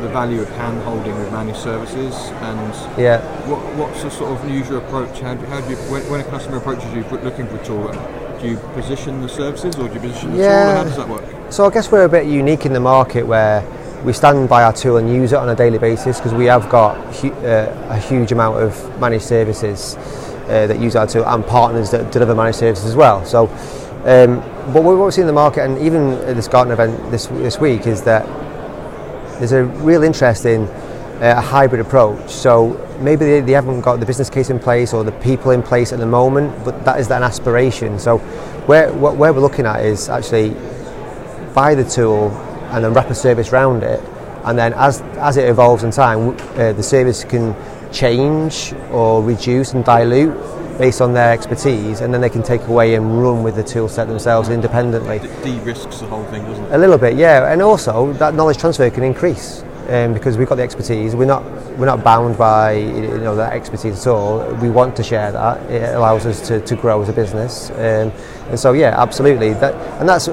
the 0.00 0.08
value 0.08 0.40
of 0.40 0.48
hand 0.50 0.82
holding 0.82 1.16
with 1.18 1.30
managed 1.32 1.58
services 1.58 2.14
and 2.14 3.00
yeah. 3.00 3.20
what, 3.48 3.58
what's 3.76 4.02
the 4.02 4.10
sort 4.10 4.30
of 4.30 4.50
user 4.50 4.78
approach? 4.78 5.20
How 5.20 5.34
do, 5.34 5.44
how 5.46 5.60
do 5.60 5.70
you, 5.70 5.76
when, 5.76 6.08
when, 6.10 6.20
a 6.20 6.24
customer 6.24 6.56
approaches 6.56 6.92
you 6.94 7.02
looking 7.18 7.46
for 7.46 7.56
a 7.56 7.64
tool, 7.64 7.92
do 8.40 8.48
you 8.48 8.56
position 8.74 9.20
the 9.20 9.28
services 9.28 9.76
or 9.76 9.88
do 9.88 9.94
you 9.94 10.00
position 10.00 10.32
the 10.32 10.38
yeah. 10.38 10.64
tool? 10.64 10.74
How 10.74 10.84
does 10.84 10.96
that 10.96 11.08
work? 11.08 11.52
So 11.52 11.66
I 11.66 11.70
guess 11.70 11.90
we're 11.90 12.04
a 12.04 12.08
bit 12.08 12.26
unique 12.26 12.66
in 12.66 12.72
the 12.72 12.80
market 12.80 13.26
where 13.26 13.64
we 14.04 14.12
stand 14.12 14.48
by 14.48 14.62
our 14.62 14.72
tool 14.72 14.96
and 14.96 15.12
use 15.12 15.32
it 15.32 15.36
on 15.36 15.48
a 15.48 15.54
daily 15.54 15.78
basis 15.78 16.18
because 16.18 16.32
we 16.32 16.46
have 16.46 16.68
got 16.70 16.96
hu- 17.16 17.32
uh, 17.32 17.88
a 17.90 17.98
huge 17.98 18.32
amount 18.32 18.62
of 18.62 19.00
managed 19.00 19.24
services 19.24 19.96
uh, 19.96 20.66
that 20.66 20.80
use 20.80 20.96
our 20.96 21.06
tool 21.06 21.24
and 21.26 21.44
partners 21.46 21.90
that 21.90 22.10
deliver 22.10 22.34
managed 22.34 22.58
services 22.58 22.86
as 22.86 22.96
well. 22.96 23.24
So 23.24 23.46
um, 24.04 24.36
but 24.72 24.82
what 24.82 24.96
we're 24.96 25.10
seen 25.10 25.22
in 25.22 25.26
the 25.26 25.32
market, 25.34 25.62
and 25.62 25.76
even 25.78 26.12
at 26.22 26.34
this 26.34 26.48
Gartner 26.48 26.72
event 26.72 27.10
this 27.10 27.26
this 27.26 27.58
week, 27.58 27.86
is 27.86 28.02
that 28.04 28.24
there's 29.40 29.52
a 29.52 29.64
real 29.64 30.02
interest 30.02 30.44
in 30.44 30.62
uh, 31.20 31.34
a 31.36 31.40
hybrid 31.40 31.80
approach. 31.80 32.30
So 32.30 32.78
maybe 33.00 33.24
they, 33.24 33.40
they, 33.40 33.52
haven't 33.52 33.80
got 33.80 33.98
the 33.98 34.06
business 34.06 34.28
case 34.28 34.50
in 34.50 34.58
place 34.58 34.92
or 34.92 35.02
the 35.02 35.12
people 35.12 35.50
in 35.50 35.62
place 35.62 35.92
at 35.92 35.98
the 35.98 36.06
moment, 36.06 36.64
but 36.64 36.84
that 36.84 37.00
is 37.00 37.10
an 37.10 37.22
aspiration. 37.22 37.98
So 37.98 38.18
where 38.68 38.92
where 38.92 39.32
we're 39.32 39.40
looking 39.40 39.66
at 39.66 39.84
is 39.84 40.08
actually 40.08 40.54
buy 41.54 41.74
the 41.74 41.84
tool 41.84 42.30
and 42.70 42.84
then 42.84 42.92
wrap 42.92 43.10
a 43.10 43.14
service 43.14 43.52
around 43.52 43.82
it, 43.82 44.00
and 44.44 44.58
then 44.58 44.74
as 44.74 45.00
as 45.18 45.36
it 45.38 45.48
evolves 45.48 45.84
in 45.84 45.90
time, 45.90 46.36
uh, 46.58 46.72
the 46.72 46.82
service 46.82 47.24
can 47.24 47.56
change 47.92 48.74
or 48.92 49.22
reduce 49.22 49.72
and 49.72 49.84
dilute 49.84 50.36
based 50.80 51.02
on 51.02 51.12
their 51.12 51.30
expertise, 51.30 52.00
and 52.00 52.12
then 52.12 52.22
they 52.22 52.30
can 52.30 52.42
take 52.42 52.62
away 52.62 52.94
and 52.94 53.22
run 53.22 53.42
with 53.42 53.54
the 53.54 53.62
tool 53.62 53.86
set 53.86 54.08
themselves 54.08 54.48
independently. 54.48 55.16
It 55.16 55.42
de-risks 55.44 55.98
the 55.98 56.06
whole 56.06 56.24
thing, 56.24 56.42
doesn't 56.44 56.64
it? 56.64 56.74
A 56.74 56.78
little 56.78 56.96
bit, 56.96 57.16
yeah. 57.16 57.52
And 57.52 57.60
also 57.60 58.14
that 58.14 58.32
knowledge 58.32 58.56
transfer 58.56 58.88
can 58.88 59.04
increase 59.04 59.62
um, 59.90 60.14
because 60.14 60.38
we've 60.38 60.48
got 60.48 60.54
the 60.54 60.62
expertise. 60.62 61.14
We're 61.14 61.26
not 61.26 61.44
we're 61.76 61.84
not 61.84 62.02
bound 62.02 62.38
by 62.38 62.72
you 62.72 63.18
know 63.18 63.36
that 63.36 63.52
expertise 63.52 64.00
at 64.00 64.10
all. 64.10 64.54
We 64.54 64.70
want 64.70 64.96
to 64.96 65.02
share 65.02 65.30
that. 65.32 65.70
It 65.70 65.94
allows 65.94 66.24
us 66.24 66.48
to, 66.48 66.60
to 66.62 66.76
grow 66.76 67.02
as 67.02 67.10
a 67.10 67.12
business, 67.12 67.68
um, 67.72 68.10
and 68.48 68.58
so 68.58 68.72
yeah, 68.72 68.94
absolutely. 68.96 69.52
That 69.52 69.74
and 70.00 70.08
that's 70.08 70.28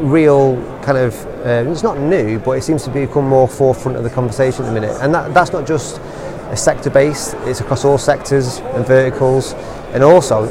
real 0.00 0.56
kind 0.82 0.96
of. 0.96 1.14
Um, 1.44 1.68
it's 1.68 1.82
not 1.82 1.98
new, 1.98 2.38
but 2.38 2.52
it 2.52 2.62
seems 2.62 2.84
to 2.84 2.90
become 2.90 3.28
more 3.28 3.46
forefront 3.46 3.98
of 3.98 4.02
the 4.02 4.08
conversation 4.08 4.64
at 4.64 4.68
the 4.68 4.80
minute. 4.80 4.96
And 5.02 5.14
that, 5.14 5.34
that's 5.34 5.52
not 5.52 5.66
just 5.66 6.00
a 6.54 6.56
sector 6.56 6.88
based, 6.88 7.34
it's 7.40 7.60
across 7.60 7.84
all 7.84 7.98
sectors 7.98 8.58
and 8.58 8.86
verticals, 8.86 9.54
and 9.94 10.02
also 10.02 10.46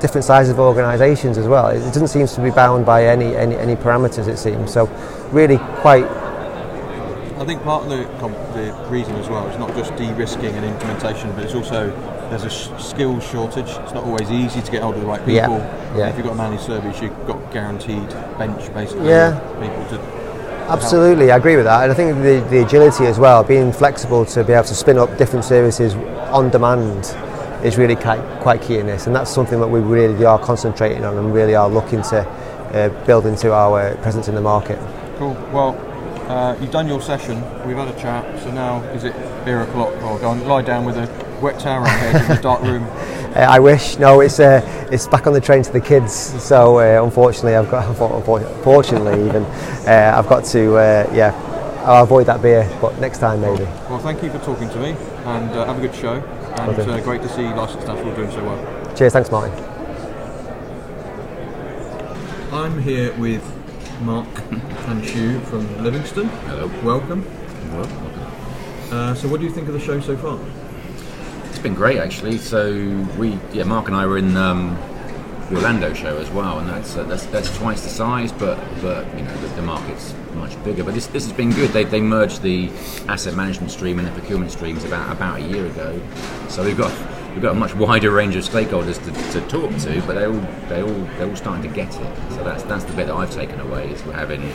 different 0.00 0.24
sizes 0.24 0.52
of 0.52 0.58
organisations 0.58 1.38
as 1.38 1.48
well. 1.48 1.68
It 1.68 1.78
doesn't 1.78 2.08
seem 2.08 2.26
to 2.26 2.40
be 2.42 2.50
bound 2.50 2.84
by 2.84 3.06
any, 3.06 3.34
any, 3.34 3.56
any 3.56 3.74
parameters, 3.74 4.28
it 4.28 4.36
seems. 4.36 4.72
So, 4.72 4.86
really 5.32 5.56
quite. 5.80 6.04
I 6.04 7.46
think 7.46 7.62
part 7.62 7.84
of 7.84 7.88
the, 7.88 8.04
the 8.54 8.86
reason 8.90 9.14
as 9.16 9.28
well 9.28 9.48
is 9.48 9.58
not 9.58 9.74
just 9.74 9.96
de-risking 9.96 10.54
and 10.54 10.64
implementation, 10.64 11.32
but 11.32 11.44
it's 11.44 11.54
also 11.54 11.90
there's 12.28 12.44
a 12.44 12.50
sh- 12.50 12.68
skills 12.82 13.26
shortage. 13.26 13.66
It's 13.66 13.92
not 13.92 14.04
always 14.04 14.30
easy 14.30 14.60
to 14.60 14.70
get 14.70 14.82
hold 14.82 14.94
of 14.94 15.00
the 15.00 15.06
right 15.06 15.20
people. 15.20 15.32
Yeah. 15.32 15.96
yeah. 15.96 16.08
If 16.08 16.16
you've 16.16 16.26
got 16.26 16.34
a 16.34 16.36
managed 16.36 16.64
service, 16.64 17.00
you've 17.00 17.26
got 17.26 17.52
guaranteed 17.52 18.08
bench 18.38 18.72
basically. 18.74 19.08
Yeah. 19.08 19.38
People 19.60 19.98
to 19.98 20.24
Absolutely, 20.70 21.30
I 21.30 21.36
agree 21.36 21.56
with 21.56 21.66
that. 21.66 21.82
And 21.82 21.92
I 21.92 21.94
think 21.94 22.16
the, 22.16 22.46
the 22.48 22.64
agility 22.64 23.04
as 23.04 23.18
well, 23.18 23.44
being 23.44 23.70
flexible 23.70 24.24
to 24.26 24.42
be 24.42 24.54
able 24.54 24.64
to 24.64 24.74
spin 24.74 24.96
up 24.96 25.18
different 25.18 25.44
services 25.44 25.94
on 26.32 26.48
demand 26.48 27.14
is 27.64 27.78
really 27.78 27.96
quite, 27.96 28.20
quite 28.40 28.62
key 28.62 28.78
in 28.78 28.86
this. 28.86 29.06
And 29.06 29.16
that's 29.16 29.30
something 29.30 29.58
that 29.60 29.68
we 29.68 29.80
really 29.80 30.24
are 30.24 30.38
concentrating 30.38 31.04
on 31.04 31.16
and 31.16 31.32
really 31.34 31.54
are 31.54 31.68
looking 31.68 32.02
to 32.02 32.20
uh, 32.20 33.06
build 33.06 33.26
into 33.26 33.52
our 33.52 33.94
presence 33.96 34.28
in 34.28 34.34
the 34.34 34.40
market. 34.40 34.78
Cool. 35.18 35.34
Well, 35.52 35.76
uh, 36.30 36.56
you've 36.60 36.70
done 36.70 36.88
your 36.88 37.00
session, 37.00 37.36
we've 37.66 37.76
had 37.76 37.88
a 37.88 38.00
chat, 38.00 38.42
so 38.42 38.50
now 38.50 38.82
is 38.92 39.04
it 39.04 39.14
beer 39.44 39.62
o'clock? 39.62 39.92
Or 40.02 40.18
go 40.18 40.32
and 40.32 40.46
lie 40.46 40.62
down 40.62 40.84
with 40.84 40.96
a 40.96 41.06
wet 41.40 41.58
towel 41.60 41.82
on 41.82 41.88
head 41.88 42.22
in 42.22 42.36
the 42.36 42.42
dark 42.42 42.62
room 42.62 42.84
Uh, 43.34 43.40
I 43.40 43.58
wish. 43.58 43.98
No, 43.98 44.20
it's 44.20 44.38
uh, 44.38 44.62
it's 44.92 45.08
back 45.08 45.26
on 45.26 45.32
the 45.32 45.40
train 45.40 45.64
to 45.64 45.72
the 45.72 45.80
kids. 45.80 46.12
So 46.12 46.78
uh, 46.78 47.04
unfortunately, 47.04 47.56
I've 47.56 47.68
got 47.68 47.88
unfortunately 48.00 49.26
even 49.26 49.42
uh, 49.42 50.14
I've 50.16 50.28
got 50.28 50.44
to 50.46 50.76
uh, 50.76 51.10
yeah. 51.12 51.34
I'll 51.84 52.04
avoid 52.04 52.26
that 52.26 52.40
beer, 52.40 52.70
but 52.80 52.98
next 53.00 53.18
time 53.18 53.40
maybe. 53.40 53.64
Well, 53.90 53.98
thank 53.98 54.22
you 54.22 54.30
for 54.30 54.38
talking 54.38 54.70
to 54.70 54.78
me, 54.78 54.90
and 55.24 55.50
uh, 55.50 55.66
have 55.66 55.78
a 55.78 55.80
good 55.80 55.94
show. 55.96 56.22
And 56.56 56.78
uh, 56.78 57.00
great 57.00 57.22
to 57.22 57.28
see 57.28 57.42
licensed 57.42 57.86
national 57.86 58.14
doing 58.14 58.30
so 58.30 58.44
well. 58.44 58.94
Cheers. 58.94 59.12
Thanks, 59.12 59.30
Martin. 59.30 59.52
I'm 62.52 62.80
here 62.80 63.12
with 63.14 63.42
Mark 64.02 64.28
and 64.50 65.04
Hugh 65.04 65.40
from 65.40 65.82
Livingstone. 65.82 66.28
Hello. 66.28 66.70
Welcome. 66.82 67.22
Hello. 67.22 67.82
Uh, 68.90 69.14
so, 69.14 69.28
what 69.28 69.40
do 69.40 69.46
you 69.46 69.52
think 69.52 69.66
of 69.66 69.74
the 69.74 69.80
show 69.80 70.00
so 70.00 70.16
far? 70.16 70.38
It's 71.48 71.58
been 71.58 71.74
great 71.74 71.98
actually. 71.98 72.38
So 72.38 72.72
we, 73.18 73.38
yeah, 73.52 73.64
Mark 73.64 73.88
and 73.88 73.96
I 73.96 74.06
were 74.06 74.18
in 74.18 74.36
um, 74.36 74.76
the 75.50 75.56
Orlando 75.56 75.92
show 75.92 76.16
as 76.16 76.30
well, 76.30 76.58
and 76.58 76.68
that's 76.68 76.96
uh, 76.96 77.02
that's 77.04 77.26
that's 77.26 77.54
twice 77.56 77.82
the 77.82 77.88
size, 77.88 78.32
but 78.32 78.58
but 78.80 79.06
you 79.16 79.24
know 79.24 79.36
the, 79.38 79.48
the 79.48 79.62
market's 79.62 80.14
much 80.34 80.62
bigger. 80.64 80.84
But 80.84 80.94
this 80.94 81.06
this 81.08 81.24
has 81.24 81.32
been 81.32 81.50
good. 81.50 81.70
They, 81.70 81.84
they 81.84 82.00
merged 82.00 82.42
the 82.42 82.70
asset 83.08 83.34
management 83.34 83.70
stream 83.70 83.98
and 83.98 84.08
the 84.08 84.12
procurement 84.12 84.50
streams 84.50 84.84
about 84.84 85.12
about 85.12 85.40
a 85.40 85.42
year 85.42 85.66
ago. 85.66 86.00
So 86.48 86.64
we've 86.64 86.78
got 86.78 86.92
we've 87.32 87.42
got 87.42 87.52
a 87.52 87.58
much 87.58 87.74
wider 87.74 88.10
range 88.10 88.36
of 88.36 88.44
stakeholders 88.44 89.02
to, 89.04 89.40
to 89.40 89.46
talk 89.48 89.76
to, 89.82 90.02
but 90.06 90.14
they 90.14 90.26
all 90.26 90.40
they 90.68 90.82
all 90.82 91.04
they're 91.18 91.28
all 91.28 91.36
starting 91.36 91.68
to 91.68 91.74
get 91.74 91.88
it. 91.88 92.16
So 92.30 92.42
that's 92.44 92.62
that's 92.64 92.84
the 92.84 92.92
bit 92.94 93.06
that 93.06 93.14
I've 93.14 93.32
taken 93.32 93.60
away 93.60 93.90
is 93.90 94.02
we're 94.04 94.12
having 94.12 94.50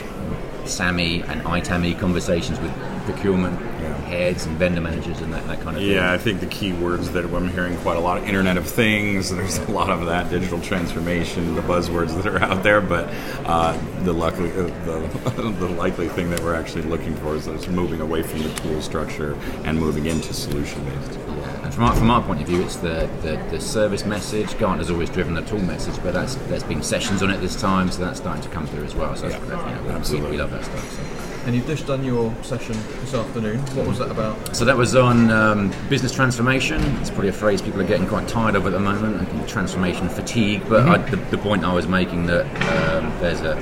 Sammy 0.66 1.22
and 1.24 1.42
ITAMI 1.42 2.00
conversations 2.00 2.60
with 2.60 2.74
procurement 3.06 3.60
heads 4.10 4.46
and 4.46 4.58
vendor 4.58 4.82
managers 4.82 5.22
and 5.22 5.32
that, 5.32 5.46
that 5.48 5.62
kind 5.62 5.78
of 5.78 5.84
thing. 5.84 5.92
Yeah, 5.92 6.12
I 6.12 6.18
think 6.18 6.40
the 6.40 6.48
key 6.48 6.74
words 6.74 7.12
that 7.12 7.26
I'm 7.26 7.50
hearing 7.50 7.78
quite 7.78 7.98
a 7.98 8.00
lot 8.00 8.18
of 8.18 8.24
Internet 8.26 8.58
of 8.58 8.68
Things. 8.68 9.30
There's 9.36 9.60
a 9.60 9.72
lot 9.72 9.90
of 9.90 10.06
that 10.08 10.30
digital 10.30 10.60
transformation, 10.60 11.56
the 11.56 11.62
buzzwords 11.62 12.16
that 12.22 12.26
are 12.26 12.42
out 12.44 12.64
there. 12.64 12.82
But 12.82 13.10
uh, 13.46 13.80
the 14.04 14.14
likely 14.14 14.52
uh, 14.52 14.68
the, 14.86 15.54
the 15.60 15.70
likely 15.70 16.10
thing 16.10 16.30
that 16.32 16.42
we're 16.42 16.56
actually 16.56 16.84
looking 16.84 17.16
for 17.18 17.36
is 17.36 17.46
that 17.46 17.54
it's 17.54 17.68
moving 17.68 18.02
away 18.02 18.24
from 18.24 18.42
the 18.42 18.54
tool 18.56 18.82
structure 18.82 19.38
and 19.64 19.80
moving 19.80 20.08
into 20.08 20.34
solution 20.34 20.84
based. 20.86 21.20
Yeah, 21.28 21.66
and 21.66 21.74
from 21.74 21.84
our, 21.84 21.96
from 21.96 22.10
our 22.10 22.22
point 22.24 22.42
of 22.42 22.48
view, 22.48 22.62
it's 22.64 22.78
the, 22.78 23.10
the, 23.22 23.42
the 23.52 23.62
service 23.62 24.06
message. 24.06 24.58
Gartner's 24.58 24.90
always 24.90 25.10
driven 25.10 25.36
the 25.36 25.42
tool 25.42 25.60
message, 25.60 25.96
but 26.04 26.14
that's 26.14 26.36
there's 26.48 26.64
been 26.64 26.82
sessions 26.82 27.22
on 27.22 27.30
it 27.30 27.38
this 27.38 27.56
time, 27.56 27.92
so 27.92 28.00
that's 28.04 28.20
starting 28.20 28.42
to 28.42 28.50
come 28.50 28.66
through 28.66 28.84
as 28.86 28.96
well. 28.96 29.16
So 29.16 29.28
Yeah, 29.28 29.40
you 29.40 29.88
know, 29.88 30.26
we, 30.26 30.32
we 30.32 30.38
love 30.38 30.52
that 30.52 30.66
stuff. 30.66 30.92
So. 30.92 31.19
And 31.50 31.56
you've 31.56 31.66
just 31.66 31.88
done 31.88 32.04
your 32.04 32.32
session 32.44 32.78
this 33.02 33.16
afternoon. 33.16 33.58
What 33.76 33.88
was 33.88 33.98
that 33.98 34.12
about? 34.12 34.56
So 34.56 34.66
that 34.66 34.78
was 34.78 34.96
on 34.96 35.32
um, 35.32 35.74
business 35.90 36.14
transformation. 36.14 36.80
It's 36.98 37.10
probably 37.10 37.30
a 37.30 37.34
phrase 37.34 37.60
people 37.60 37.82
are 37.82 37.88
getting 37.88 38.06
quite 38.06 38.28
tired 38.28 38.54
of 38.54 38.68
at 38.68 38.72
the 38.72 38.80
moment. 38.80 39.50
Transformation 39.50 40.10
fatigue. 40.10 40.62
But 40.70 40.88
I, 40.88 41.00
the, 41.00 41.16
the 41.16 41.40
point 41.40 41.64
I 41.64 41.74
was 41.74 41.88
making 41.88 42.28
that 42.28 42.46
um, 42.46 43.20
there's 43.20 43.42
a 43.42 43.56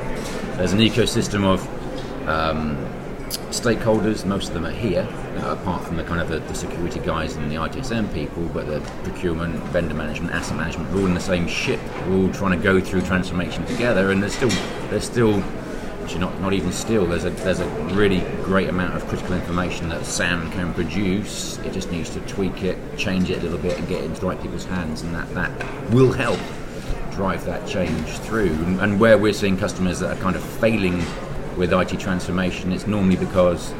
there's 0.58 0.74
an 0.74 0.79
ecosystem 0.79 1.46
of 1.46 1.65
um, 2.27 2.75
stakeholders. 3.51 4.25
Most 4.25 4.50
of 4.50 4.53
them 4.53 4.65
are 4.65 4.70
here, 4.70 5.08
uh, 5.38 5.53
apart 5.53 5.86
from 5.86 5.96
the 5.96 6.03
kind 6.03 6.20
of 6.20 6.27
the, 6.27 6.39
the 6.39 6.56
security 6.56 7.00
guys 7.00 7.38
and 7.38 7.50
the 7.50 7.56
ITSM 7.56 8.13
people. 8.13 8.50
But 8.50 8.67
the 8.67 8.82
procurement, 9.03 9.56
vendor 9.67 9.96
management, 9.96 10.34
asset 10.34 10.58
management, 10.58 10.91
we're 10.91 11.00
all 11.00 11.08
in 11.08 11.13
the 11.13 11.22
same 11.22 11.48
ship. 11.48 11.79
We're 12.10 12.17
all 12.17 12.34
trying 12.34 12.51
to 12.51 12.62
go 12.62 12.82
through 12.82 13.03
transformation 13.03 13.65
together, 13.65 14.12
and 14.12 14.22
there's 14.22 14.36
still 14.36 14.51
there's 14.89 15.06
still 15.06 15.41
not, 16.15 16.39
not 16.41 16.53
even 16.53 16.71
still 16.71 17.05
there's 17.05 17.25
a 17.25 17.29
there's 17.29 17.59
a 17.59 17.67
really 17.93 18.21
great 18.43 18.69
amount 18.69 18.95
of 18.95 19.05
critical 19.07 19.33
information 19.33 19.89
that 19.89 20.05
SAM 20.05 20.49
can 20.51 20.73
produce. 20.73 21.57
It 21.59 21.73
just 21.73 21.91
needs 21.91 22.09
to 22.11 22.19
tweak 22.21 22.63
it 22.63 22.77
change 22.97 23.29
it 23.29 23.39
a 23.39 23.41
little 23.41 23.57
bit 23.57 23.77
and 23.77 23.87
get 23.87 24.01
it 24.01 24.05
into 24.05 24.21
the 24.21 24.27
right 24.27 24.41
people's 24.41 24.65
hands 24.65 25.01
and 25.01 25.13
that 25.13 25.33
that 25.33 25.91
will 25.91 26.11
help 26.11 26.39
drive 27.11 27.43
that 27.45 27.67
change 27.67 28.07
through. 28.19 28.53
And, 28.53 28.79
and 28.79 28.99
where 28.99 29.17
we're 29.17 29.33
seeing 29.33 29.57
customers 29.57 29.99
that 29.99 30.17
are 30.17 30.21
kind 30.21 30.35
of 30.35 30.43
failing 30.43 31.03
with 31.57 31.73
IT 31.73 31.99
transformation 31.99 32.71
it's 32.71 32.85
normally 32.85 33.15
because 33.15 33.73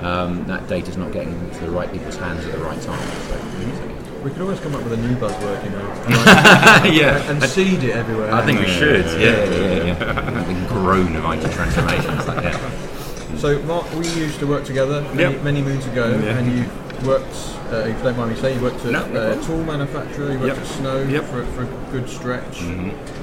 um, 0.00 0.44
that 0.46 0.68
data's 0.68 0.96
not 0.96 1.12
getting 1.12 1.32
into 1.32 1.60
the 1.60 1.70
right 1.70 1.90
people's 1.90 2.16
hands 2.16 2.44
at 2.46 2.52
the 2.52 2.58
right 2.58 2.80
time. 2.82 3.08
So, 3.28 4.22
We 4.22 4.30
could 4.30 4.42
always 4.42 4.60
come 4.60 4.74
up 4.74 4.82
with 4.84 4.92
a 4.92 4.96
new 4.96 5.16
buzzword, 5.16 5.64
you 5.64 5.70
know, 5.70 5.80
and, 6.84 6.94
yeah. 6.94 7.30
and 7.30 7.42
seed 7.42 7.82
it 7.82 7.96
everywhere. 7.96 8.32
I 8.32 8.44
think 8.44 8.60
we 8.60 8.66
should 8.66 9.06
yeah 9.20 9.44
yeah 9.44 9.60
yeah, 9.60 9.84
yeah. 9.84 10.35
The 10.54 10.66
groan 10.68 11.16
of 11.16 11.24
IT 11.24 11.50
transformation 11.52 12.16
like, 12.26 12.44
yeah. 12.44 13.36
So, 13.38 13.60
Mark, 13.62 13.92
we 13.94 14.06
used 14.14 14.38
to 14.40 14.46
work 14.46 14.64
together 14.64 15.02
many, 15.14 15.34
Yep. 15.34 15.42
many 15.42 15.62
moons 15.62 15.86
ago, 15.86 16.08
Yeah. 16.22 16.38
and 16.38 16.52
you 16.56 16.64
worked, 17.06 17.34
uh, 17.72 17.76
if 17.78 17.98
you 17.98 18.02
don't 18.04 18.16
mind 18.16 18.30
me 18.30 18.36
saying, 18.40 18.56
you 18.58 18.62
worked 18.64 18.84
at 18.86 18.92
No, 18.92 19.06
no 19.06 19.20
uh, 19.32 19.42
tool 19.44 19.62
manufacturer, 19.64 20.32
you 20.32 20.38
worked 20.38 20.56
Yep. 20.56 20.58
at 20.58 20.66
Snow 20.66 21.02
Yep. 21.02 21.24
Mm-hmm. 21.24 21.54
for, 21.54 21.66
for 21.66 21.88
a 21.88 21.90
good 21.92 22.08
stretch. 22.08 22.62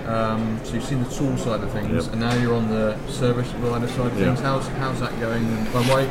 Um, 0.07 0.59
so 0.63 0.73
you've 0.73 0.83
seen 0.83 1.01
the 1.03 1.09
tool 1.09 1.35
side 1.37 1.61
of 1.63 1.71
things, 1.71 2.05
Yep. 2.05 2.11
and 2.13 2.21
now 2.21 2.33
you're 2.35 2.53
on 2.53 2.67
the 2.69 2.95
service 3.07 3.49
provider 3.51 3.87
side 3.87 4.07
of 4.07 4.19
Yeah. 4.19 4.25
things. 4.25 4.41
How's 4.41 4.67
how's 4.79 4.99
that 4.99 5.17
going? 5.19 5.43
And 5.45 5.67
why 5.89 6.05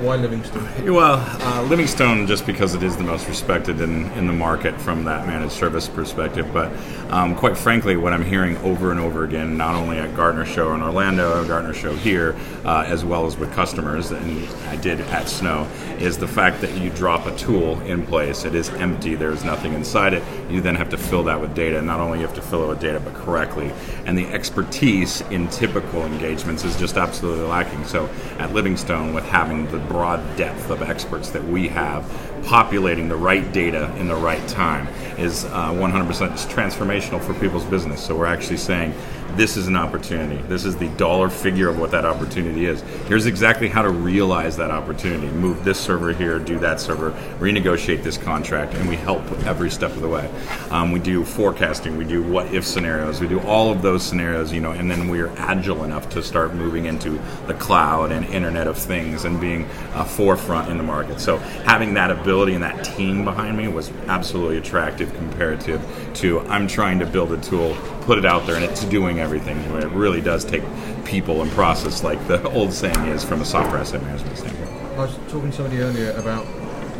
why 0.00 0.16
Livingstone? 0.16 0.64
Well, 0.94 1.18
uh, 1.42 1.62
Livingstone, 1.62 2.26
just 2.26 2.46
because 2.46 2.74
it 2.74 2.82
is 2.82 2.96
the 2.96 3.04
most 3.04 3.26
respected 3.26 3.80
in, 3.80 4.10
in 4.12 4.26
the 4.26 4.32
market 4.32 4.80
from 4.80 5.04
that 5.04 5.26
managed 5.26 5.52
service 5.52 5.88
perspective, 5.88 6.48
but 6.52 6.72
um, 7.10 7.34
quite 7.34 7.56
frankly, 7.56 7.96
what 7.96 8.12
I'm 8.12 8.24
hearing 8.24 8.56
over 8.58 8.90
and 8.90 9.00
over 9.00 9.24
again, 9.24 9.56
not 9.56 9.74
only 9.74 9.98
at 9.98 10.14
Gartner 10.14 10.44
Show 10.44 10.74
in 10.74 10.82
Orlando, 10.82 11.44
Gartner 11.46 11.74
Show 11.74 11.94
here, 11.96 12.36
uh, 12.64 12.84
as 12.86 13.04
well 13.04 13.26
as 13.26 13.36
with 13.36 13.52
customers, 13.52 14.10
and 14.10 14.46
I 14.68 14.76
did 14.76 15.00
at 15.00 15.28
Snow, 15.28 15.68
is 15.98 16.18
the 16.18 16.28
fact 16.28 16.60
that 16.60 16.76
you 16.78 16.90
drop 16.90 17.26
a 17.26 17.36
tool 17.36 17.80
in 17.82 18.06
place, 18.06 18.44
it 18.44 18.54
is 18.54 18.68
empty, 18.70 19.14
there's 19.14 19.44
nothing 19.44 19.72
inside 19.72 20.12
it. 20.12 20.22
You 20.50 20.60
then 20.60 20.74
have 20.74 20.90
to 20.90 20.98
fill 20.98 21.24
that 21.24 21.40
with 21.40 21.54
data. 21.54 21.80
Not 21.80 22.00
only 22.00 22.20
you 22.20 22.26
have 22.26 22.36
to 22.36 22.42
fill 22.42 22.64
it 22.64 22.68
with 22.68 22.80
data, 22.80 23.00
but 23.00 23.14
correctly. 23.14 23.72
And 24.06 24.18
the 24.18 24.26
expertise 24.26 25.22
in 25.22 25.48
typical 25.48 26.04
engagements 26.04 26.64
is 26.64 26.76
just 26.76 26.96
absolutely 26.96 27.46
lacking. 27.46 27.84
So 27.84 28.08
at 28.38 28.52
Livingstone, 28.52 29.14
with 29.14 29.24
having 29.24 29.66
the 29.70 29.78
broad 29.88 30.36
depth 30.36 30.70
of 30.70 30.82
experts 30.82 31.30
that 31.30 31.44
we 31.44 31.68
have, 31.68 32.04
populating 32.44 33.08
the 33.08 33.16
right 33.16 33.52
data 33.52 33.94
in 33.96 34.08
the 34.08 34.14
right 34.14 34.46
time 34.48 34.86
is 35.18 35.44
uh, 35.46 35.70
100% 35.70 36.06
transformational 36.48 37.22
for 37.22 37.34
people's 37.34 37.64
business. 37.64 38.04
So 38.04 38.16
we're 38.16 38.26
actually 38.26 38.58
saying 38.58 38.94
this 39.36 39.56
is 39.56 39.66
an 39.66 39.76
opportunity. 39.76 40.40
This 40.48 40.64
is 40.64 40.76
the 40.76 40.88
dollar 40.90 41.28
figure 41.28 41.68
of 41.68 41.78
what 41.78 41.90
that 41.90 42.04
opportunity 42.04 42.66
is. 42.66 42.82
Here's 43.06 43.26
exactly 43.26 43.68
how 43.68 43.82
to 43.82 43.90
realize 43.90 44.56
that 44.56 44.70
opportunity. 44.70 45.28
Move 45.28 45.64
this 45.64 45.78
server 45.78 46.12
here, 46.12 46.38
do 46.38 46.58
that 46.60 46.80
server, 46.80 47.10
renegotiate 47.38 48.02
this 48.02 48.16
contract, 48.16 48.74
and 48.74 48.88
we 48.88 48.96
help 48.96 49.22
every 49.44 49.70
step 49.70 49.90
of 49.92 50.00
the 50.00 50.08
way. 50.08 50.30
Um, 50.70 50.92
we 50.92 51.00
do 51.00 51.24
forecasting, 51.24 51.96
we 51.96 52.04
do 52.04 52.22
what 52.22 52.52
if 52.54 52.64
scenarios, 52.64 53.20
we 53.20 53.28
do 53.28 53.40
all 53.40 53.70
of 53.70 53.82
those 53.82 54.02
scenarios, 54.02 54.52
you 54.52 54.60
know, 54.60 54.72
and 54.72 54.90
then 54.90 55.08
we 55.08 55.20
are 55.20 55.30
agile 55.36 55.84
enough 55.84 56.08
to 56.10 56.22
start 56.22 56.54
moving 56.54 56.86
into 56.86 57.20
the 57.46 57.54
cloud 57.54 58.12
and 58.12 58.24
Internet 58.26 58.66
of 58.66 58.78
Things 58.78 59.24
and 59.24 59.40
being 59.40 59.64
uh, 59.94 60.04
forefront 60.04 60.70
in 60.70 60.76
the 60.76 60.82
market. 60.82 61.20
So 61.20 61.38
having 61.38 61.94
that 61.94 62.10
ability 62.10 62.54
and 62.54 62.62
that 62.62 62.84
team 62.84 63.24
behind 63.24 63.56
me 63.56 63.68
was 63.68 63.90
absolutely 64.06 64.58
attractive 64.58 65.12
comparative 65.14 65.82
to 66.14 66.40
I'm 66.40 66.68
trying 66.68 66.98
to 67.00 67.06
build 67.06 67.32
a 67.32 67.40
tool, 67.40 67.76
put 68.04 68.18
it 68.18 68.24
out 68.24 68.46
there, 68.46 68.56
and 68.56 68.64
it's 68.64 68.84
doing 68.84 69.18
everything. 69.20 69.56
Where 69.72 69.82
it 69.82 69.90
really 69.92 70.20
does 70.20 70.44
take 70.44 70.62
people 71.04 71.42
and 71.42 71.50
process, 71.52 72.02
like 72.02 72.24
the 72.28 72.42
old 72.50 72.72
saying 72.72 73.06
is 73.08 73.24
from 73.24 73.40
a 73.40 73.44
software 73.44 73.78
asset 73.80 74.02
management 74.02 74.38
standpoint. 74.38 74.70
I 74.94 74.98
was 74.98 75.14
talking 75.28 75.50
to 75.50 75.56
somebody 75.56 75.80
earlier 75.80 76.12
about 76.12 76.46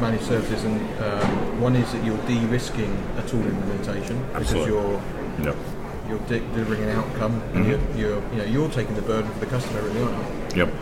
managed 0.01 0.25
services, 0.25 0.65
and 0.65 0.81
um, 1.03 1.61
one 1.61 1.77
is 1.77 1.91
that 1.93 2.05
you're 2.05 2.19
de-risking 2.27 2.93
a 3.19 3.23
tool 3.29 3.43
implementation 3.47 4.19
because 4.33 4.53
you're 4.67 5.01
Yep. 5.43 5.57
you're 6.09 6.19
de- 6.21 6.39
delivering 6.55 6.83
an 6.85 6.91
outcome, 6.91 7.43
and 7.55 7.67
you're, 7.67 7.81
you're 7.97 8.23
you 8.33 8.39
know 8.39 8.45
you're 8.45 8.71
taking 8.71 8.95
the 8.95 9.03
burden 9.03 9.31
for 9.33 9.41
the 9.41 9.47
customer, 9.47 9.83
really, 9.83 10.03
aren't 10.03 10.55
you? 10.57 10.65
Yep. 10.65 10.75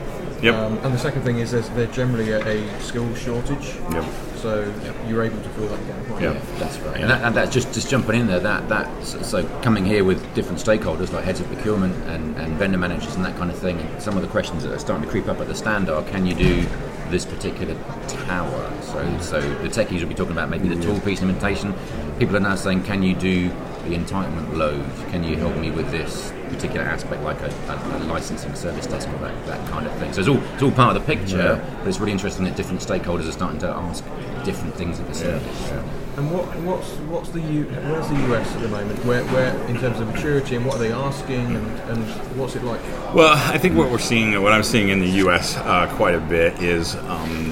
Yep. 0.42 0.54
Um, 0.54 0.78
and 0.78 0.92
the 0.92 0.98
second 0.98 1.22
thing 1.22 1.38
is 1.38 1.52
there's, 1.52 1.68
there's 1.70 1.94
generally 1.94 2.32
a, 2.32 2.40
a 2.46 2.80
skill 2.80 3.14
shortage, 3.14 3.76
yep. 3.92 4.04
So 4.42 4.74
you're 5.08 5.22
able 5.22 5.40
to 5.40 5.48
fill 5.50 5.68
that 5.68 5.86
gap. 5.86 6.10
aren't 6.10 6.22
Yeah. 6.22 6.58
That's 6.58 6.78
right, 6.80 7.00
and, 7.00 7.10
that, 7.10 7.22
and 7.24 7.34
that's 7.34 7.52
just 7.52 7.72
just 7.72 7.88
jumping 7.88 8.20
in 8.20 8.26
there. 8.26 8.40
That 8.40 8.68
that 8.68 9.04
so 9.04 9.22
so 9.22 9.46
coming 9.62 9.84
here 9.84 10.04
with 10.04 10.34
different 10.34 10.58
stakeholders 10.58 11.12
like 11.12 11.24
heads 11.24 11.40
of 11.40 11.46
procurement 11.46 11.94
and, 12.08 12.36
and 12.36 12.54
vendor 12.56 12.78
managers 12.78 13.14
and 13.14 13.24
that 13.24 13.36
kind 13.36 13.50
of 13.50 13.58
thing. 13.58 13.78
And 13.78 14.02
some 14.02 14.16
of 14.16 14.22
the 14.22 14.28
questions 14.28 14.64
that 14.64 14.72
are 14.72 14.78
starting 14.78 15.04
to 15.04 15.10
creep 15.10 15.28
up 15.28 15.40
at 15.40 15.46
the 15.46 15.54
stand 15.54 15.88
are: 15.88 16.02
Can 16.02 16.26
you 16.26 16.34
do 16.34 16.66
this 17.10 17.24
particular 17.24 17.76
tower? 18.08 18.72
So 18.82 19.20
so 19.20 19.40
the 19.40 19.68
techies 19.68 20.00
will 20.00 20.08
be 20.08 20.14
talking 20.14 20.32
about 20.32 20.50
maybe 20.50 20.68
the 20.68 20.82
tool 20.82 20.98
piece 21.00 21.22
implementation. 21.22 21.74
People 22.18 22.36
are 22.36 22.40
now 22.40 22.56
saying, 22.56 22.82
Can 22.82 23.02
you 23.02 23.14
do 23.14 23.50
the 23.84 23.96
entitlement 23.96 24.56
load? 24.56 24.84
Can 25.10 25.24
you 25.24 25.36
help 25.36 25.56
me 25.56 25.70
with 25.70 25.90
this 25.90 26.32
particular 26.48 26.84
aspect, 26.84 27.22
like 27.22 27.40
a, 27.40 27.50
a, 27.68 27.96
a 27.96 28.00
licensing 28.04 28.54
service 28.54 28.86
desk 28.86 29.08
or 29.08 29.18
that, 29.18 29.46
that 29.46 29.68
kind 29.68 29.86
of 29.86 29.92
thing? 29.98 30.12
So 30.12 30.20
it's 30.20 30.28
all 30.28 30.42
it's 30.54 30.62
all 30.62 30.70
part 30.72 30.96
of 30.96 31.02
the 31.02 31.14
picture, 31.14 31.60
but 31.78 31.88
it's 31.88 31.98
really 32.00 32.12
interesting 32.12 32.44
that 32.44 32.56
different 32.56 32.80
stakeholders 32.80 33.28
are 33.28 33.32
starting 33.32 33.60
to 33.60 33.68
ask 33.68 34.04
different 34.44 34.74
things 34.74 34.98
of 34.98 35.06
the 35.08 35.14
service. 35.14 35.72
And 36.16 36.30
what 36.30 36.44
what's 36.60 36.88
what's 37.08 37.30
the 37.30 37.40
U, 37.40 37.64
where's 37.64 38.08
the 38.08 38.34
US 38.34 38.54
at 38.54 38.60
the 38.60 38.68
moment? 38.68 39.02
Where 39.04 39.24
where 39.26 39.56
in 39.66 39.78
terms 39.78 39.98
of 39.98 40.08
maturity 40.08 40.56
and 40.56 40.66
what 40.66 40.76
are 40.76 40.78
they 40.78 40.92
asking 40.92 41.56
and, 41.56 41.80
and 41.90 42.04
what's 42.38 42.54
it 42.54 42.64
like? 42.64 42.80
Well, 43.14 43.34
I 43.52 43.58
think 43.58 43.76
what 43.76 43.90
we're 43.90 43.98
seeing, 43.98 44.40
what 44.42 44.52
I'm 44.52 44.62
seeing 44.62 44.90
in 44.90 45.00
the 45.00 45.08
U.S. 45.24 45.56
Uh, 45.56 45.90
quite 45.96 46.14
a 46.14 46.20
bit 46.20 46.60
is 46.62 46.96
um, 46.96 47.51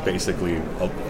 basically, 0.00 0.56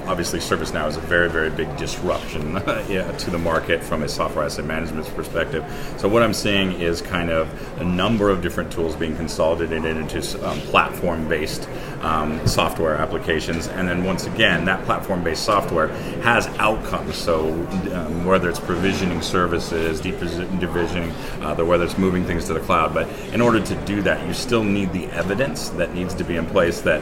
obviously, 0.07 0.39
ServiceNow 0.39 0.89
is 0.89 0.97
a 0.97 1.01
very, 1.01 1.31
very 1.31 1.51
big 1.51 1.75
disruption 1.77 2.53
yeah, 2.89 3.11
to 3.19 3.31
the 3.31 3.39
market 3.39 3.83
from 3.83 4.03
a 4.03 4.09
software 4.09 4.45
asset 4.45 4.65
management 4.65 5.07
perspective. 5.15 5.65
So 5.99 6.09
what 6.09 6.23
I'm 6.23 6.35
seeing 6.35 6.73
is 6.73 7.01
kind 7.03 7.31
of 7.31 7.49
a 7.81 7.85
number 7.85 8.31
of 8.31 8.43
different 8.43 8.73
tools 8.73 8.97
being 8.97 9.17
consolidated 9.17 9.97
into 9.97 10.49
um, 10.49 10.61
platform-based 10.61 11.69
um, 12.03 12.47
software 12.47 12.97
applications, 12.97 13.69
and 13.69 13.89
then 13.89 14.05
once 14.05 14.27
again, 14.27 14.65
that 14.65 14.85
platform-based 14.85 15.45
software 15.45 15.89
has 16.23 16.47
outcomes. 16.59 17.17
So 17.17 17.49
um, 17.93 18.25
whether 18.25 18.49
it's 18.49 18.61
provisioning 18.61 19.23
services, 19.23 20.01
deprovisioning, 20.01 21.13
uh, 21.43 21.65
whether 21.65 21.85
it's 21.85 21.99
moving 21.99 22.25
things 22.25 22.47
to 22.47 22.55
the 22.55 22.61
cloud, 22.61 22.95
but 22.95 23.09
in 23.33 23.41
order 23.41 23.61
to 23.61 23.75
do 23.85 24.03
that, 24.03 24.27
you 24.27 24.35
still 24.35 24.65
need 24.65 24.93
the 24.93 25.07
evidence 25.07 25.69
that 25.71 25.95
needs 25.95 26.15
to 26.15 26.25
be 26.25 26.37
in 26.37 26.47
place 26.47 26.81
that 26.81 27.01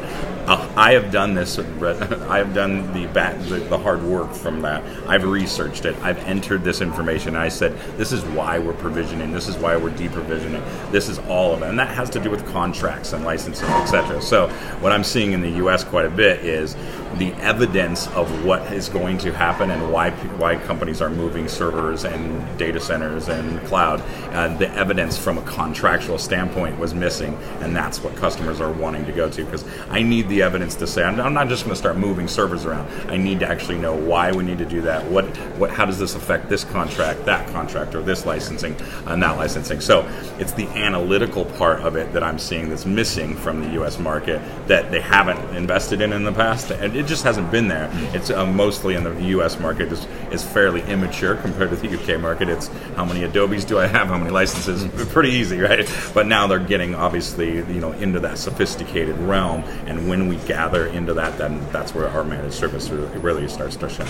uh, 0.49 0.68
I 0.79 0.93
have 0.93 1.11
done 1.11 1.35
this. 1.35 1.59
I 1.59 2.39
have 2.39 2.55
done 2.55 2.93
the, 2.93 3.09
back, 3.09 3.37
the, 3.49 3.57
the 3.57 3.77
hard 3.77 4.01
work 4.05 4.33
from 4.33 4.63
that. 4.63 4.85
I've 5.09 5.25
researched 5.25 5.85
it. 5.87 5.97
I've 6.05 6.19
entered 6.19 6.63
this 6.63 6.81
information. 6.81 7.35
I 7.35 7.49
said 7.49 7.77
this 7.97 8.13
is 8.13 8.25
why 8.27 8.61
we're 8.61 8.75
provisioning. 8.75 9.33
This 9.33 9.49
is 9.49 9.57
why 9.57 9.77
we're 9.77 9.91
deprovisioning. 9.91 10.63
This 10.93 11.09
is 11.09 11.19
all 11.19 11.53
of 11.53 11.63
it, 11.63 11.69
and 11.69 11.79
that 11.81 11.89
has 11.89 12.09
to 12.11 12.21
do 12.21 12.31
with 12.31 12.47
contracts 12.47 13.13
and 13.13 13.25
licensing, 13.25 13.69
etc. 13.71 14.23
So 14.23 14.51
what 14.79 14.93
I'm 14.93 15.03
seeing 15.03 15.33
in 15.33 15.41
the 15.41 15.51
U.S. 15.63 15.83
quite 15.83 16.07
a 16.07 16.11
bit 16.11 16.45
is 16.45 16.77
the 17.17 17.33
evidence 17.41 18.07
of 18.09 18.45
what 18.45 18.73
is 18.73 18.89
going 18.89 19.19
to 19.19 19.33
happen 19.33 19.73
and 19.73 19.93
why 19.93 20.11
why 20.39 20.55
companies 20.55 21.03
are 21.03 21.11
moving 21.11 21.49
servers 21.49 22.05
and 22.05 22.57
data 22.57 22.79
centers 22.79 23.29
and 23.29 23.61
cloud. 23.67 24.01
Uh, 24.33 24.57
the 24.59 24.71
evidence 24.75 25.19
from 25.19 25.39
a 25.39 25.43
contractual 25.43 26.19
standpoint 26.19 26.79
was 26.79 26.95
missing, 26.95 27.35
and 27.63 27.75
that's 27.75 28.01
what 28.01 28.15
customers 28.15 28.61
are 28.61 28.71
wanting 28.71 29.05
to 29.07 29.13
go 29.13 29.29
to 29.29 29.45
because 29.45 29.65
I 29.91 30.03
need 30.03 30.29
the 30.29 30.43
evidence 30.43 30.68
to 30.77 30.87
say 30.87 31.03
I'm, 31.03 31.21
I'm 31.21 31.35
not 31.35 31.49
just 31.49 31.65
going 31.65 31.75
to 31.75 31.79
start 31.79 31.97
moving 31.97 32.29
servers 32.29 32.65
around. 32.65 32.89
I 33.11 33.17
need 33.17 33.41
to 33.41 33.49
actually 33.49 33.79
know 33.79 33.95
why 33.95 34.33
we 34.33 34.45
need 34.45 34.59
to 34.59 34.67
do 34.67 34.83
that. 34.83 35.05
What 35.11 35.25
what 35.59 35.71
how 35.71 35.85
does 35.85 35.99
this 35.99 36.15
affect 36.15 36.49
this 36.49 36.65
contract, 36.65 37.25
that 37.27 37.49
contract, 37.53 37.95
or 37.95 38.03
this 38.03 38.27
licensing 38.27 38.77
and 39.07 39.23
that 39.23 39.37
licensing? 39.37 39.81
So 39.81 40.09
it's 40.39 40.53
the 40.53 40.67
analytical 40.69 41.45
part 41.45 41.81
of 41.81 41.97
it 41.97 42.13
that 42.13 42.23
I'm 42.23 42.39
seeing 42.39 42.69
that's 42.69 42.87
missing 42.87 43.37
from 43.37 43.63
the 43.63 43.71
U.S. 43.75 43.99
market 43.99 44.41
that 44.69 44.91
they 44.91 45.01
haven't 45.01 45.57
invested 45.57 46.01
in 46.01 46.13
in 46.13 46.25
the 46.25 46.33
past, 46.33 46.71
and 46.71 46.95
it 46.97 47.07
just 47.07 47.25
hasn't 47.25 47.51
been 47.51 47.69
there. 47.69 47.91
It's 48.15 48.31
uh, 48.31 48.47
mostly 48.47 48.95
in 48.95 49.05
the 49.05 49.15
U.S. 49.29 49.59
market 49.59 49.93
is, 49.93 50.07
is 50.31 50.45
fairly 50.45 50.83
immature 50.83 51.37
compared 51.37 51.71
to 51.71 51.77
the 51.77 51.89
UK 51.89 52.21
market. 52.21 52.49
It's 52.49 52.69
how 52.97 53.05
many 53.05 53.21
Adobes 53.21 53.67
do 53.67 53.79
I 53.79 53.87
have? 53.87 54.09
How 54.09 54.19
many 54.19 54.31
licenses? 54.31 54.87
Pretty 55.13 55.31
easy, 55.31 55.61
right? 55.61 55.89
But 56.15 56.27
now 56.27 56.47
they're 56.47 56.59
getting 56.59 56.95
obviously 56.95 57.57
you 57.57 57.81
know 57.81 57.93
into 57.93 58.21
that 58.21 58.39
sophisticated 58.39 59.17
realm, 59.19 59.63
and 59.87 60.09
when 60.09 60.29
we 60.29 60.37
gather 60.59 60.87
into 60.87 61.15
that, 61.15 61.39
then 61.39 61.65
that's 61.71 61.95
where 61.95 62.09
our 62.09 62.25
managed 62.25 62.55
service 62.55 62.91
really 62.91 63.47
starts 63.47 63.77
to 63.77 63.89
shine. 63.89 64.09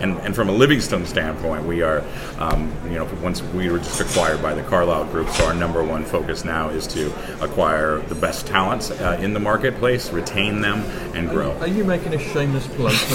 And 0.00 0.16
and 0.18 0.32
from 0.32 0.48
a 0.48 0.52
Livingstone 0.52 1.04
standpoint, 1.06 1.66
we 1.66 1.82
are 1.82 2.04
um, 2.38 2.72
you 2.84 2.98
know 2.98 3.08
once 3.20 3.42
we 3.42 3.68
were 3.68 3.78
just 3.78 4.00
acquired 4.00 4.40
by 4.40 4.54
the 4.54 4.62
Carlyle 4.62 5.06
Group, 5.06 5.28
so 5.30 5.46
our 5.46 5.54
number 5.54 5.82
one 5.82 6.04
focus 6.04 6.44
now 6.44 6.68
is 6.68 6.86
to 6.88 7.12
acquire 7.42 7.98
the 8.02 8.14
best 8.14 8.46
talents 8.46 8.92
uh, 8.92 9.18
in 9.20 9.34
the 9.34 9.40
marketplace, 9.40 10.10
retain 10.12 10.60
them, 10.60 10.78
and 11.16 11.28
grow. 11.30 11.50
Are 11.58 11.66
you 11.66 11.82
making 11.82 12.14
a 12.14 12.18
shameless 12.18 12.68
plug? 12.68 12.92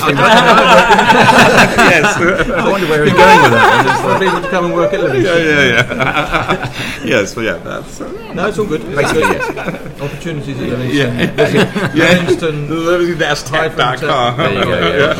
yes. 1.94 2.18
I 2.18 2.70
wonder 2.70 2.88
where 2.88 3.06
he's 3.06 3.13
going 3.13 3.42
with 3.44 3.52
that. 3.52 4.02
For 4.04 4.20
people 4.25 4.42
to 4.42 4.50
come 4.50 4.66
and 4.66 4.74
work 4.74 4.92
at 4.94 5.00
Livingstone. 5.00 5.46
Yeah, 5.46 5.63
yeah, 5.63 5.94
yeah. 5.94 7.06
yes, 7.06 7.36
well, 7.36 7.46
yeah. 7.46 7.58
That's, 7.58 8.02
uh, 8.02 8.34
no, 8.34 8.48
it's 8.50 8.60
all 8.60 8.66
good. 8.66 8.82
Basically, 8.94 9.22
yes. 9.22 10.02
Opportunities 10.02 10.58
at 10.60 10.68
Livingstone. 10.68 10.98
Yeah. 10.98 11.94
yeah. 11.94 12.10
Livingstone. 12.12 12.68
Livingston.com. 12.74 14.38
There 14.38 14.53
you 14.53 14.64
go. 14.64 14.98
Yeah. 14.98 15.14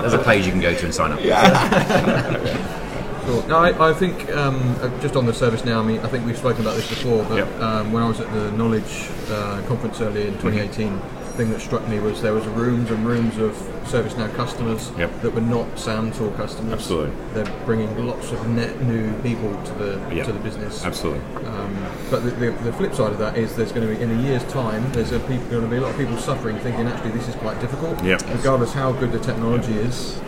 There's 0.00 0.12
a 0.14 0.18
page 0.18 0.44
you 0.46 0.52
can 0.52 0.60
go 0.60 0.74
to 0.74 0.84
and 0.84 0.94
sign 0.94 1.12
up. 1.12 1.20
Yeah. 1.22 2.78
Cool. 3.22 3.40
No, 3.46 3.58
I, 3.58 3.90
I 3.90 3.92
think 3.94 4.28
um, 4.32 4.58
uh, 4.80 4.88
just 5.00 5.14
on 5.14 5.26
the 5.26 5.32
ServiceNow. 5.32 5.78
I 5.78 5.86
mean, 5.86 6.00
I 6.00 6.08
think 6.08 6.26
we've 6.26 6.36
spoken 6.36 6.62
about 6.62 6.74
this 6.74 6.88
before, 6.88 7.22
but 7.26 7.36
Yep. 7.36 7.60
um, 7.60 7.92
when 7.92 8.02
I 8.02 8.08
was 8.08 8.18
at 8.18 8.26
the 8.32 8.50
Knowledge 8.50 9.08
uh, 9.30 9.62
conference 9.68 10.00
earlier 10.00 10.26
in 10.26 10.32
2018, 10.40 10.96
the 10.98 11.21
thing 11.42 11.52
that 11.52 11.60
struck 11.60 11.86
me 11.88 11.98
was 11.98 12.22
there 12.22 12.32
was 12.32 12.46
rooms 12.46 12.90
and 12.90 13.04
rooms 13.04 13.36
of 13.38 13.52
ServiceNow 13.86 14.32
customers 14.34 14.92
Yep. 14.96 15.22
that 15.22 15.34
were 15.34 15.40
not 15.40 15.66
SAM 15.78 16.12
Tool 16.12 16.30
customers. 16.32 16.72
Absolutely. 16.74 17.12
They're 17.34 17.52
bringing 17.66 18.06
lots 18.06 18.30
of 18.30 18.46
net 18.48 18.80
new 18.82 19.12
people 19.22 19.50
to 19.64 19.72
the 19.74 20.14
Yeah. 20.14 20.22
to 20.24 20.32
the 20.32 20.38
business. 20.38 20.84
Absolutely. 20.84 21.20
Um, 21.46 21.76
but 22.10 22.20
the, 22.24 22.30
the, 22.30 22.50
the 22.62 22.72
flip 22.72 22.94
side 22.94 23.12
of 23.12 23.18
that 23.18 23.36
is 23.36 23.56
there's 23.56 23.72
going 23.72 23.88
to 23.88 23.94
be 23.94 24.00
in 24.00 24.10
a 24.10 24.22
year's 24.22 24.44
time 24.44 24.90
there's 24.92 25.12
a 25.12 25.18
peop 25.20 25.40
going 25.50 25.62
to 25.62 25.68
be 25.68 25.76
a 25.76 25.80
lot 25.80 25.90
of 25.90 25.96
people 25.98 26.16
suffering 26.16 26.58
thinking 26.60 26.86
actually 26.86 27.10
this 27.10 27.28
is 27.28 27.34
quite 27.36 27.60
difficult. 27.60 28.02
Yep. 28.04 28.22
Regardless 28.36 28.72
how 28.72 28.92
good 28.92 29.10
the 29.12 29.18
technology 29.18 29.72
is, 29.74 30.20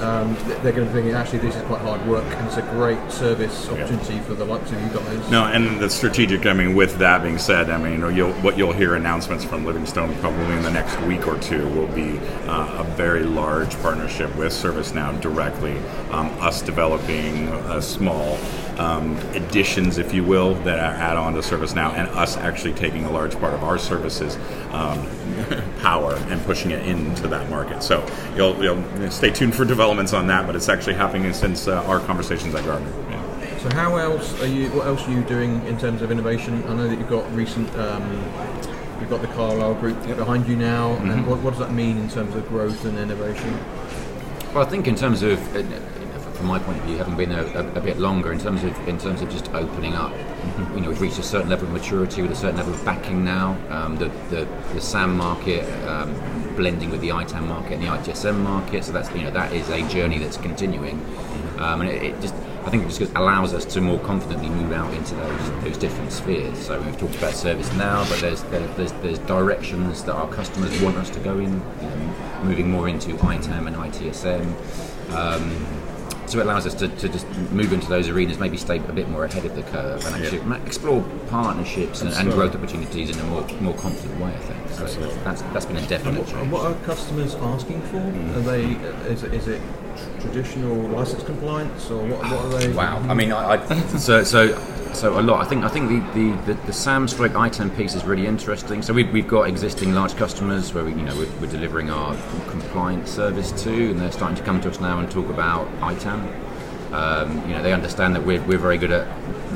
um, 0.00 0.36
they're 0.62 0.72
going 0.72 0.86
to 0.86 0.86
be 0.86 0.92
thinking 0.92 1.12
actually 1.12 1.38
this 1.38 1.56
is 1.56 1.62
quite 1.62 1.80
hard 1.80 2.04
work 2.06 2.24
and 2.24 2.46
it's 2.46 2.56
a 2.56 2.62
great 2.62 3.10
service 3.10 3.68
opportunity 3.68 4.18
for 4.20 4.34
the 4.34 4.44
likes 4.44 4.70
of 4.70 4.80
you 4.82 4.88
guys. 4.88 5.30
No, 5.30 5.44
and 5.44 5.80
the 5.80 5.88
strategic. 5.88 6.46
I 6.46 6.52
mean, 6.52 6.74
with 6.74 6.98
that 6.98 7.22
being 7.22 7.38
said, 7.38 7.70
I 7.70 7.78
mean, 7.78 8.14
you'll, 8.14 8.32
what 8.34 8.58
you'll 8.58 8.72
hear 8.72 8.94
announcements 8.94 9.44
from 9.44 9.64
Livingstone 9.64 10.14
probably 10.16 10.54
in 10.56 10.62
the 10.62 10.70
next 10.70 11.00
week 11.02 11.26
or 11.26 11.38
two 11.38 11.68
will 11.68 11.88
be 11.88 12.18
uh, 12.46 12.82
a 12.82 12.84
very 12.96 13.24
large 13.24 13.70
partnership 13.82 14.34
with 14.36 14.52
ServiceNow 14.52 15.20
directly. 15.20 15.78
Um, 16.10 16.30
us 16.40 16.62
developing 16.62 17.48
a 17.48 17.80
small 17.80 18.38
um, 18.78 19.16
additions, 19.32 19.98
if 19.98 20.12
you 20.12 20.22
will, 20.22 20.54
that 20.64 20.78
are 20.78 20.94
add 20.94 21.16
on 21.16 21.34
to 21.34 21.40
ServiceNow, 21.40 21.94
and 21.94 22.08
us 22.08 22.36
actually 22.36 22.74
taking 22.74 23.04
a 23.04 23.10
large 23.10 23.38
part 23.38 23.54
of 23.54 23.62
our 23.64 23.78
services 23.78 24.36
um, 24.72 25.06
power 25.80 26.14
and 26.28 26.42
pushing 26.44 26.70
it 26.70 26.86
into 26.86 27.28
that 27.28 27.48
market. 27.48 27.82
So 27.82 28.06
you'll, 28.36 28.62
you'll 28.62 29.10
stay 29.10 29.30
tuned 29.30 29.54
for 29.54 29.64
developments 29.64 30.12
on 30.12 30.26
that, 30.28 30.46
but 30.46 30.56
it's 30.56 30.68
actually 30.68 30.94
happening 30.94 31.32
since 31.32 31.68
uh, 31.68 31.82
our 31.84 32.00
conversations 32.00 32.54
at 32.54 32.64
Gartner. 32.64 32.92
Yeah. 33.10 33.58
So 33.58 33.74
how 33.74 33.96
else 33.96 34.40
are 34.42 34.46
you? 34.46 34.68
What 34.70 34.86
else 34.86 35.06
are 35.08 35.12
you 35.12 35.22
doing 35.22 35.64
in 35.66 35.78
terms 35.78 36.02
of 36.02 36.10
innovation? 36.10 36.62
I 36.68 36.74
know 36.74 36.88
that 36.88 36.98
you've 36.98 37.08
got 37.08 37.30
recent. 37.34 37.74
Um, 37.76 38.22
you've 39.00 39.10
got 39.10 39.20
the 39.20 39.28
Carlyle 39.28 39.74
Group 39.74 40.00
behind 40.06 40.46
you 40.46 40.56
now, 40.56 40.92
and 40.96 41.26
what, 41.26 41.40
what 41.40 41.50
does 41.50 41.58
that 41.58 41.72
mean 41.72 41.98
in 41.98 42.08
terms 42.08 42.34
of 42.34 42.48
growth 42.48 42.84
and 42.84 42.98
innovation? 42.98 43.58
Well, 44.54 44.64
I 44.64 44.70
think 44.70 44.88
in 44.88 44.94
terms 44.94 45.22
of, 45.22 45.38
from 46.36 46.46
my 46.46 46.58
point 46.58 46.78
of 46.78 46.84
view, 46.84 46.96
having 46.98 47.16
been 47.16 47.32
a, 47.32 47.42
a, 47.42 47.68
a 47.74 47.80
bit 47.80 47.98
longer, 47.98 48.32
in 48.32 48.38
terms 48.38 48.62
of 48.62 48.88
in 48.88 48.98
terms 48.98 49.22
of 49.22 49.30
just 49.30 49.48
opening 49.54 49.94
up, 49.94 50.12
you 50.74 50.80
know, 50.80 50.88
we've 50.88 51.00
reached 51.00 51.18
a 51.18 51.22
certain 51.22 51.48
level 51.48 51.66
of 51.66 51.72
maturity 51.72 52.22
with 52.22 52.30
a 52.30 52.36
certain 52.36 52.56
level 52.56 52.74
of 52.74 52.84
backing 52.84 53.24
now. 53.24 53.56
Um, 53.70 53.96
the, 53.96 54.08
the 54.30 54.46
the 54.74 54.80
SAM 54.80 55.16
market 55.16 55.64
um, 55.88 56.14
blending 56.56 56.90
with 56.90 57.00
the 57.00 57.10
ITAM 57.10 57.48
market 57.48 57.74
and 57.74 57.82
the 57.82 57.88
ITSM 57.88 58.38
market, 58.38 58.84
so 58.84 58.92
that's 58.92 59.10
you 59.14 59.22
know 59.22 59.30
that 59.30 59.52
is 59.52 59.68
a 59.70 59.86
journey 59.88 60.18
that's 60.18 60.36
continuing, 60.36 61.00
um, 61.58 61.80
and 61.80 61.90
it, 61.90 62.02
it 62.02 62.20
just. 62.20 62.34
I 62.64 62.68
think 62.68 62.82
it 62.82 62.88
just 62.88 63.14
allows 63.14 63.54
us 63.54 63.64
to 63.74 63.80
more 63.80 64.00
confidently 64.00 64.48
move 64.48 64.72
out 64.72 64.92
into 64.92 65.14
those 65.14 65.50
those 65.62 65.78
different 65.78 66.10
spheres. 66.10 66.58
So 66.58 66.80
we've 66.80 66.98
talked 66.98 67.14
about 67.14 67.34
ServiceNow, 67.34 68.10
but 68.10 68.18
there's 68.18 68.42
there, 68.42 68.66
there's, 68.74 68.90
there's 68.90 69.20
directions 69.20 70.02
that 70.02 70.16
our 70.16 70.26
customers 70.26 70.82
want 70.82 70.96
us 70.96 71.08
to 71.10 71.20
go 71.20 71.38
in, 71.38 71.52
you 71.52 71.88
know, 71.88 72.40
moving 72.42 72.68
more 72.68 72.88
into 72.88 73.14
ITAM 73.14 73.68
and 73.68 73.76
ITSM. 73.76 74.42
Um, 75.14 75.85
so 76.26 76.38
it 76.38 76.42
allows 76.42 76.66
us 76.66 76.74
to, 76.74 76.88
to 76.88 77.08
just 77.08 77.26
move 77.50 77.72
into 77.72 77.88
those 77.88 78.08
arenas, 78.08 78.38
maybe 78.38 78.56
stay 78.56 78.76
a 78.78 78.92
bit 78.92 79.08
more 79.08 79.24
ahead 79.24 79.44
of 79.44 79.54
the 79.54 79.62
curve, 79.64 80.04
and 80.06 80.14
actually 80.16 80.40
ma- 80.42 80.56
explore 80.66 81.02
partnerships 81.28 82.02
and, 82.02 82.12
and 82.14 82.28
uh, 82.30 82.34
growth 82.34 82.54
opportunities 82.54 83.10
in 83.10 83.18
a 83.18 83.24
more 83.24 83.46
more 83.60 83.74
confident 83.74 84.20
way. 84.20 84.32
I 84.34 84.38
think 84.38 84.88
so. 84.88 85.06
That's 85.24 85.42
that's 85.42 85.66
been 85.66 85.76
a 85.76 85.86
definite 85.86 86.18
And 86.20 86.28
change. 86.28 86.50
what 86.52 86.66
are 86.66 86.74
customers 86.84 87.34
asking 87.36 87.80
for? 87.82 87.98
Are 87.98 88.40
they? 88.42 88.64
Is 89.10 89.22
is 89.24 89.48
it 89.48 89.60
tr- 89.96 90.20
traditional 90.20 90.74
license 90.88 91.22
compliance, 91.22 91.90
or 91.90 92.06
what, 92.06 92.20
what 92.20 92.32
are 92.32 92.58
they? 92.58 92.72
Wow. 92.72 92.98
I 93.08 93.14
mean, 93.14 93.32
I, 93.32 93.54
I 93.54 93.76
so 93.98 94.22
so 94.22 94.58
so 94.92 95.18
a 95.18 95.22
lot. 95.22 95.44
I 95.44 95.48
think 95.48 95.64
I 95.64 95.68
think 95.68 95.88
the 95.88 96.00
the, 96.18 96.54
the, 96.54 96.66
the 96.66 96.72
SAM 96.72 97.08
stroke 97.08 97.32
ITAM 97.32 97.70
piece 97.76 97.94
is 97.94 98.04
really 98.04 98.26
interesting. 98.26 98.82
So 98.82 98.92
we've, 98.92 99.10
we've 99.12 99.28
got 99.28 99.48
existing 99.48 99.94
large 99.94 100.16
customers 100.16 100.72
where 100.72 100.84
we 100.84 100.92
you 100.92 101.02
know 101.02 101.16
we're, 101.16 101.30
we're 101.40 101.50
delivering 101.50 101.90
our 101.90 102.14
compliance 102.50 103.10
service 103.10 103.52
to, 103.64 103.90
and 103.90 104.00
they're 104.00 104.12
starting 104.12 104.36
to 104.36 104.42
come 104.42 104.60
to 104.62 104.70
us 104.70 104.80
now 104.80 104.98
and 104.98 105.10
talk 105.10 105.28
about 105.28 105.68
ITAM. 105.82 106.32
Um, 106.92 107.42
you 107.48 107.54
know, 107.54 107.62
they 107.62 107.72
understand 107.72 108.14
that 108.14 108.24
we're, 108.24 108.40
we're 108.42 108.58
very 108.58 108.78
good 108.78 108.92
at 108.92 109.06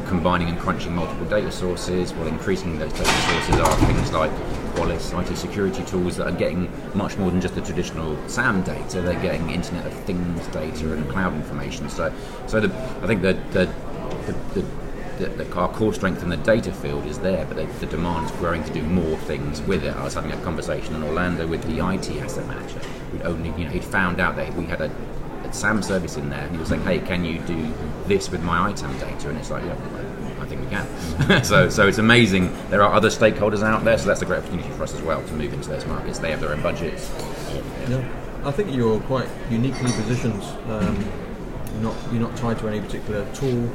combining 0.06 0.48
and 0.48 0.58
crunching 0.58 0.94
multiple 0.94 1.26
data 1.26 1.50
sources. 1.50 2.12
Well, 2.12 2.26
increasing 2.26 2.78
those 2.78 2.92
data 2.92 3.04
sources 3.04 3.56
are 3.60 3.76
things 3.86 4.12
like 4.12 4.32
Qualys, 4.74 5.18
IT 5.20 5.36
security 5.36 5.84
tools 5.84 6.16
that 6.16 6.26
are 6.26 6.36
getting 6.36 6.70
much 6.94 7.16
more 7.16 7.30
than 7.30 7.40
just 7.40 7.54
the 7.54 7.60
traditional 7.60 8.16
SAM 8.28 8.62
data. 8.62 9.00
They're 9.00 9.20
getting 9.20 9.50
Internet 9.50 9.86
of 9.86 9.94
Things 10.04 10.46
data 10.48 10.92
and 10.92 11.08
cloud 11.08 11.34
information. 11.34 11.88
So, 11.88 12.12
so 12.46 12.60
the, 12.60 12.74
I 13.02 13.06
think 13.06 13.22
the, 13.22 13.34
the, 13.52 13.66
the 14.54 14.64
the, 15.20 15.54
our 15.54 15.68
core 15.68 15.92
strength 15.92 16.22
in 16.22 16.28
the 16.28 16.36
data 16.38 16.72
field 16.72 17.06
is 17.06 17.18
there, 17.18 17.44
but 17.44 17.56
the, 17.56 17.66
the 17.84 17.86
demand 17.86 18.26
is 18.26 18.32
growing 18.32 18.64
to 18.64 18.72
do 18.72 18.82
more 18.82 19.16
things 19.18 19.60
with 19.62 19.84
it. 19.84 19.94
I 19.94 20.04
was 20.04 20.14
having 20.14 20.32
a 20.32 20.40
conversation 20.42 20.94
in 20.94 21.02
Orlando 21.02 21.46
with 21.46 21.62
the 21.64 21.84
IT 21.86 22.10
asset 22.22 22.46
manager. 22.48 22.80
We'd 23.12 23.22
only, 23.22 23.50
you 23.58 23.66
know, 23.66 23.70
he'd 23.70 23.84
found 23.84 24.20
out 24.20 24.36
that 24.36 24.54
we 24.54 24.64
had 24.64 24.80
a, 24.80 24.90
a 25.44 25.52
SAM 25.52 25.82
service 25.82 26.16
in 26.16 26.30
there, 26.30 26.40
and 26.40 26.52
he 26.52 26.58
was 26.58 26.70
like, 26.70 26.80
"Hey, 26.82 27.00
can 27.00 27.24
you 27.24 27.38
do 27.40 27.72
this 28.06 28.30
with 28.30 28.42
my 28.42 28.70
ITAM 28.70 28.98
data?" 28.98 29.28
And 29.28 29.38
it's 29.38 29.50
like, 29.50 29.64
"Yeah, 29.64 29.76
think 30.50 30.62
we 30.62 30.68
can." 30.68 31.44
so, 31.44 31.68
so 31.70 31.88
it's 31.88 31.98
amazing. 31.98 32.52
There 32.70 32.82
are 32.82 32.92
other 32.92 33.08
stakeholders 33.08 33.62
out 33.62 33.84
there, 33.84 33.98
so 33.98 34.06
that's 34.06 34.22
a 34.22 34.26
great 34.26 34.38
opportunity 34.38 34.68
for 34.70 34.82
us 34.82 34.94
as 34.94 35.02
well 35.02 35.24
to 35.24 35.32
move 35.34 35.52
into 35.52 35.68
those 35.68 35.86
markets. 35.86 36.18
They 36.18 36.30
have 36.30 36.40
their 36.40 36.52
own 36.52 36.62
budgets. 36.62 37.10
Yeah. 37.88 38.04
I 38.44 38.50
think 38.50 38.74
you're 38.74 39.00
quite 39.00 39.28
uniquely 39.50 39.92
positioned. 39.92 40.42
Um, 40.70 40.96
you're 41.74 41.82
not 41.82 41.96
you're 42.12 42.20
not 42.20 42.36
tied 42.36 42.58
to 42.58 42.68
any 42.68 42.80
particular 42.80 43.26
tool. 43.34 43.70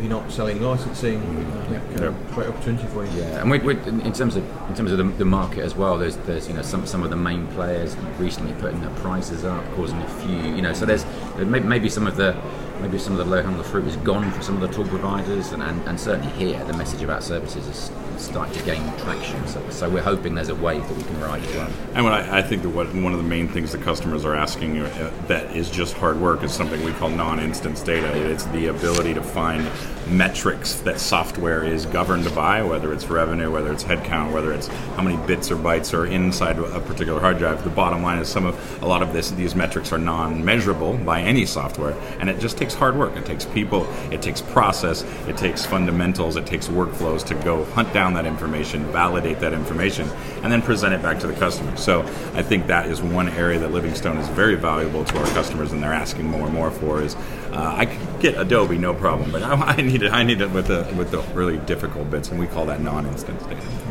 You're 0.00 0.10
not 0.10 0.30
selling 0.32 0.60
licensing. 0.60 1.20
I 1.20 1.66
think 1.66 2.00
uh, 2.00 2.10
great 2.34 2.48
opportunity 2.48 2.86
for 2.88 3.04
you. 3.04 3.20
Yeah, 3.20 3.40
and 3.40 3.50
we, 3.50 3.58
we, 3.58 3.76
in 3.78 4.12
terms 4.12 4.36
of 4.36 4.44
in 4.68 4.74
terms 4.74 4.90
of 4.90 4.98
the, 4.98 5.04
the 5.04 5.24
market 5.24 5.60
as 5.60 5.74
well, 5.74 5.98
there's 5.98 6.16
there's 6.18 6.48
you 6.48 6.54
know 6.54 6.62
some 6.62 6.86
some 6.86 7.02
of 7.02 7.10
the 7.10 7.16
main 7.16 7.46
players 7.48 7.96
recently 8.18 8.52
putting 8.54 8.80
their 8.80 8.94
prices 8.96 9.44
up, 9.44 9.64
causing 9.74 9.98
a 9.98 10.08
few 10.20 10.54
you 10.54 10.62
know. 10.62 10.72
So 10.72 10.86
there's 10.86 11.04
maybe 11.36 11.88
some 11.88 12.06
of 12.06 12.16
the 12.16 12.32
maybe 12.82 12.98
some 12.98 13.12
of 13.12 13.18
the 13.18 13.24
low 13.24 13.42
hanging 13.42 13.62
fruit 13.62 13.86
is 13.86 13.96
gone 13.98 14.30
for 14.32 14.42
some 14.42 14.60
of 14.60 14.60
the 14.60 14.68
tool 14.68 14.84
providers, 14.86 15.52
and, 15.52 15.62
and, 15.62 15.80
and 15.88 15.98
certainly 15.98 16.32
here 16.32 16.62
the 16.64 16.72
message 16.72 17.02
about 17.02 17.22
services 17.22 17.66
is 17.68 17.90
starting 18.22 18.54
to 18.54 18.64
gain 18.64 18.82
traction. 18.98 19.46
So, 19.46 19.68
so 19.70 19.90
we're 19.90 20.02
hoping 20.02 20.34
there's 20.34 20.48
a 20.48 20.54
wave 20.54 20.86
that 20.88 20.96
we 20.96 21.02
can 21.02 21.20
ride 21.20 21.42
as 21.42 21.54
well. 21.54 21.70
And 21.94 22.04
what 22.04 22.12
I, 22.12 22.38
I 22.38 22.42
think 22.42 22.62
that 22.62 22.70
what 22.70 22.92
one 22.94 23.12
of 23.12 23.18
the 23.18 23.28
main 23.28 23.48
things 23.48 23.72
the 23.72 23.78
customers 23.78 24.24
are 24.24 24.34
asking 24.34 24.78
uh, 24.78 25.12
that 25.28 25.54
is 25.56 25.70
just 25.70 25.94
hard 25.94 26.20
work 26.20 26.42
is 26.42 26.52
something 26.52 26.82
we 26.84 26.92
call 26.92 27.08
non-instance 27.08 27.82
data. 27.82 28.08
It's 28.30 28.44
the 28.46 28.66
ability 28.66 29.14
to 29.14 29.22
find 29.22 29.68
metrics 30.08 30.74
that 30.80 30.98
software 30.98 31.64
is 31.64 31.86
governed 31.86 32.32
by, 32.34 32.62
whether 32.62 32.92
it's 32.92 33.06
revenue, 33.06 33.50
whether 33.50 33.72
it's 33.72 33.84
headcount, 33.84 34.32
whether 34.32 34.52
it's 34.52 34.66
how 34.66 35.02
many 35.02 35.16
bits 35.26 35.50
or 35.50 35.56
bytes 35.56 35.96
are 35.96 36.06
inside 36.06 36.58
a 36.58 36.80
particular 36.80 37.20
hard 37.20 37.38
drive. 37.38 37.62
The 37.64 37.70
bottom 37.70 38.02
line 38.02 38.18
is 38.18 38.28
some 38.28 38.46
of 38.46 38.82
a 38.82 38.86
lot 38.86 39.02
of 39.02 39.12
this 39.12 39.30
these 39.30 39.54
metrics 39.54 39.92
are 39.92 39.98
non-measurable 39.98 40.98
by 40.98 41.20
any 41.20 41.46
software, 41.46 41.94
and 42.18 42.28
it 42.28 42.40
just 42.40 42.58
takes 42.58 42.74
hard 42.74 42.96
work. 42.96 43.16
It 43.16 43.24
takes 43.24 43.44
people, 43.44 43.86
it 44.10 44.22
takes 44.22 44.40
process, 44.40 45.02
it 45.26 45.36
takes 45.36 45.64
fundamentals, 45.64 46.36
it 46.36 46.46
takes 46.46 46.68
workflows 46.68 47.24
to 47.26 47.34
go 47.36 47.64
hunt 47.64 47.92
down 47.92 48.11
that 48.14 48.26
information, 48.26 48.84
validate 48.92 49.40
that 49.40 49.52
information, 49.52 50.08
and 50.42 50.52
then 50.52 50.62
present 50.62 50.94
it 50.94 51.02
back 51.02 51.18
to 51.20 51.26
the 51.26 51.34
customer. 51.34 51.76
So 51.76 52.02
I 52.34 52.42
think 52.42 52.66
that 52.66 52.86
is 52.86 53.02
one 53.02 53.28
area 53.28 53.58
that 53.58 53.70
Livingstone 53.72 54.18
is 54.18 54.28
very 54.28 54.54
valuable 54.54 55.04
to 55.04 55.18
our 55.18 55.26
customers, 55.28 55.72
and 55.72 55.82
they're 55.82 55.92
asking 55.92 56.26
more 56.26 56.46
and 56.46 56.54
more 56.54 56.70
for 56.70 57.02
is 57.02 57.14
uh, 57.52 57.74
I 57.76 57.86
could 57.86 58.20
get 58.20 58.38
Adobe 58.38 58.78
no 58.78 58.94
problem, 58.94 59.30
but 59.30 59.42
I, 59.44 59.54
I 59.54 59.76
need 59.76 60.02
it. 60.02 60.12
I 60.12 60.22
need 60.22 60.40
it 60.40 60.50
with 60.50 60.66
the 60.66 60.92
with 60.96 61.10
the 61.10 61.22
really 61.34 61.58
difficult 61.58 62.10
bits, 62.10 62.30
and 62.30 62.38
we 62.38 62.46
call 62.46 62.66
that 62.66 62.80
non-instance 62.80 63.42
data. 63.44 63.82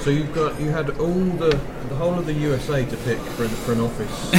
So 0.00 0.10
you've 0.10 0.32
got 0.34 0.58
you 0.60 0.70
had 0.70 0.90
all 0.98 1.12
the 1.12 1.58
the 1.88 1.94
whole 1.96 2.18
of 2.18 2.26
the 2.26 2.32
USA 2.32 2.84
to 2.84 2.96
pick 2.98 3.18
for 3.18 3.48
for 3.48 3.72
an 3.72 3.80
office. 3.80 4.32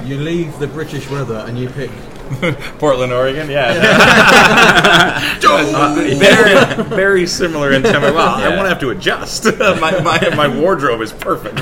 you 0.08 0.18
leave 0.18 0.58
the 0.58 0.66
British 0.66 1.08
weather 1.08 1.44
and 1.46 1.58
you 1.58 1.68
pick 1.70 1.90
Portland, 2.78 3.12
Oregon. 3.12 3.50
Yeah. 3.50 5.30
Uh, 5.46 5.94
very, 6.18 6.82
very 6.88 7.26
similar 7.26 7.72
in 7.72 7.82
tempo. 7.82 8.12
Well, 8.12 8.34
I 8.34 8.48
won't 8.48 8.66
have 8.66 8.80
to 8.80 8.90
adjust. 8.90 9.44
my, 9.44 10.00
my, 10.00 10.34
my 10.34 10.48
wardrobe 10.48 11.00
is 11.00 11.12
perfect. 11.12 11.56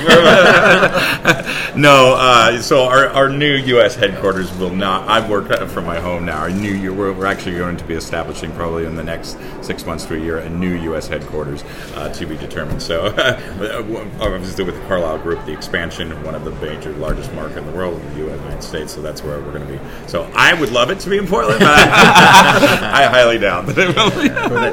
no, 1.75 2.15
uh, 2.17 2.59
so 2.59 2.85
our, 2.85 3.07
our 3.09 3.29
new 3.29 3.53
U.S. 3.53 3.95
headquarters 3.95 4.51
will 4.57 4.73
not. 4.73 5.07
I 5.07 5.27
work 5.29 5.47
from 5.69 5.85
my 5.85 5.99
home 5.99 6.25
now. 6.25 6.39
Our 6.39 6.49
new 6.49 6.73
year, 6.73 6.91
we're, 6.93 7.13
we're 7.13 7.25
actually 7.25 7.57
going 7.57 7.77
to 7.77 7.83
be 7.83 7.93
establishing 7.93 8.51
probably 8.53 8.85
in 8.85 8.95
the 8.95 9.03
next 9.03 9.37
six 9.61 9.85
months 9.85 10.05
to 10.05 10.15
a 10.15 10.19
year 10.19 10.39
a 10.39 10.49
new 10.49 10.73
U.S. 10.83 11.07
headquarters 11.07 11.63
uh, 11.95 12.11
to 12.13 12.25
be 12.25 12.37
determined. 12.37 12.81
So, 12.81 13.07
obviously, 14.19 14.63
with 14.63 14.75
the 14.75 14.87
Carlyle 14.87 15.19
Group, 15.19 15.45
the 15.45 15.53
expansion 15.53 16.11
of 16.11 16.25
one 16.25 16.35
of 16.35 16.45
the 16.45 16.51
major, 16.65 16.91
largest 16.93 17.31
market 17.33 17.59
in 17.59 17.65
the 17.67 17.73
world, 17.73 18.01
the 18.13 18.19
United 18.19 18.63
States. 18.63 18.93
So 18.93 19.01
that's 19.01 19.23
where 19.23 19.39
we're 19.39 19.51
going 19.51 19.67
to 19.67 19.73
be. 19.73 19.79
So 20.07 20.23
I 20.33 20.52
would 20.59 20.71
love 20.71 20.89
it 20.91 20.99
to 21.01 21.09
be 21.09 21.17
in 21.17 21.27
Portland, 21.27 21.59
but 21.59 21.67
I, 21.69 23.03
I 23.03 23.07
highly 23.07 23.37
doubt 23.37 23.65
that 23.67 23.77
it 23.77 23.95
will 23.95 24.09
be. 24.11 24.27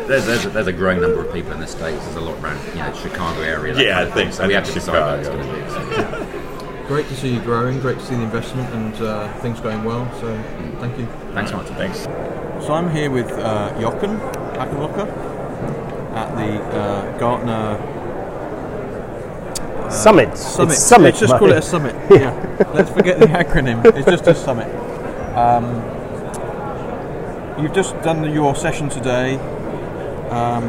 there's, 0.06 0.26
there's, 0.26 0.44
a, 0.46 0.48
there's 0.50 0.66
a 0.66 0.72
growing 0.72 1.00
number 1.00 1.24
of 1.24 1.32
people 1.32 1.52
in 1.52 1.60
the 1.60 1.66
states. 1.66 2.02
There's 2.04 2.16
a 2.16 2.20
lot 2.20 2.38
around, 2.42 2.58
you 2.68 2.74
know, 2.76 2.92
Chicago 2.94 3.40
area. 3.42 3.74
Yeah, 3.78 3.94
kind 3.94 3.98
I 3.98 4.02
of 4.02 4.14
think- 4.14 4.32
thing. 4.32 4.32
so. 4.32 4.44
I 4.44 4.46
we 4.48 4.54
think 4.54 4.64
have 4.66 4.74
to 4.74 4.80
decide 4.80 4.92
where 4.92 5.18
it's 5.18 5.28
Chicago. 5.28 5.42
going 5.44 5.64
to 5.64 5.64
be. 5.64 6.26
So, 6.26 6.86
Great 6.88 7.06
to 7.06 7.14
see 7.16 7.32
you 7.34 7.40
growing. 7.42 7.78
Great 7.80 7.98
to 7.98 8.04
see 8.04 8.16
the 8.16 8.22
investment 8.22 8.68
and 8.74 8.94
uh, 9.06 9.32
things 9.34 9.60
going 9.60 9.84
well. 9.84 10.10
So 10.20 10.26
thank 10.80 10.98
you. 10.98 11.06
thanks, 11.34 11.52
Martin. 11.52 11.76
Thanks. 11.76 12.00
So 12.66 12.72
I'm 12.72 12.90
here 12.90 13.10
with 13.12 13.30
uh, 13.30 13.80
Jochen 13.80 14.18
Hackenlocker 14.58 15.06
at 16.16 16.34
the 16.34 16.60
uh, 16.76 17.18
Gartner 17.18 17.78
Summit. 19.88 20.36
Summit. 20.36 20.72
It's 20.72 20.82
summit. 20.82 21.04
Let's 21.04 21.20
just 21.20 21.36
call 21.36 21.50
it 21.50 21.58
a 21.58 21.62
summit. 21.62 21.94
yeah. 22.10 22.32
Let's 22.74 22.90
forget 22.90 23.18
the 23.20 23.26
acronym. 23.26 23.84
It's 23.96 24.08
just 24.10 24.26
a 24.26 24.34
summit. 24.34 24.66
Um, 25.34 25.64
you've 27.62 27.72
just 27.72 27.94
done 28.02 28.32
your 28.32 28.56
session 28.56 28.88
today. 28.88 29.36
Um, 30.30 30.68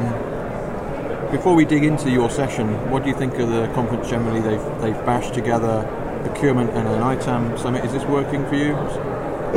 before 1.31 1.55
we 1.55 1.65
dig 1.65 1.83
into 1.83 2.11
your 2.11 2.29
session, 2.29 2.91
what 2.91 3.03
do 3.03 3.09
you 3.09 3.15
think 3.15 3.35
of 3.35 3.49
the 3.49 3.67
conference 3.73 4.09
generally? 4.09 4.41
They've 4.41 4.81
they've 4.81 5.05
bashed 5.05 5.33
together 5.33 5.87
procurement 6.25 6.69
and 6.71 6.87
an 6.87 7.01
ITAM 7.01 7.57
summit. 7.57 7.85
Is 7.85 7.91
this 7.91 8.03
working 8.03 8.45
for 8.47 8.55
you? 8.55 8.75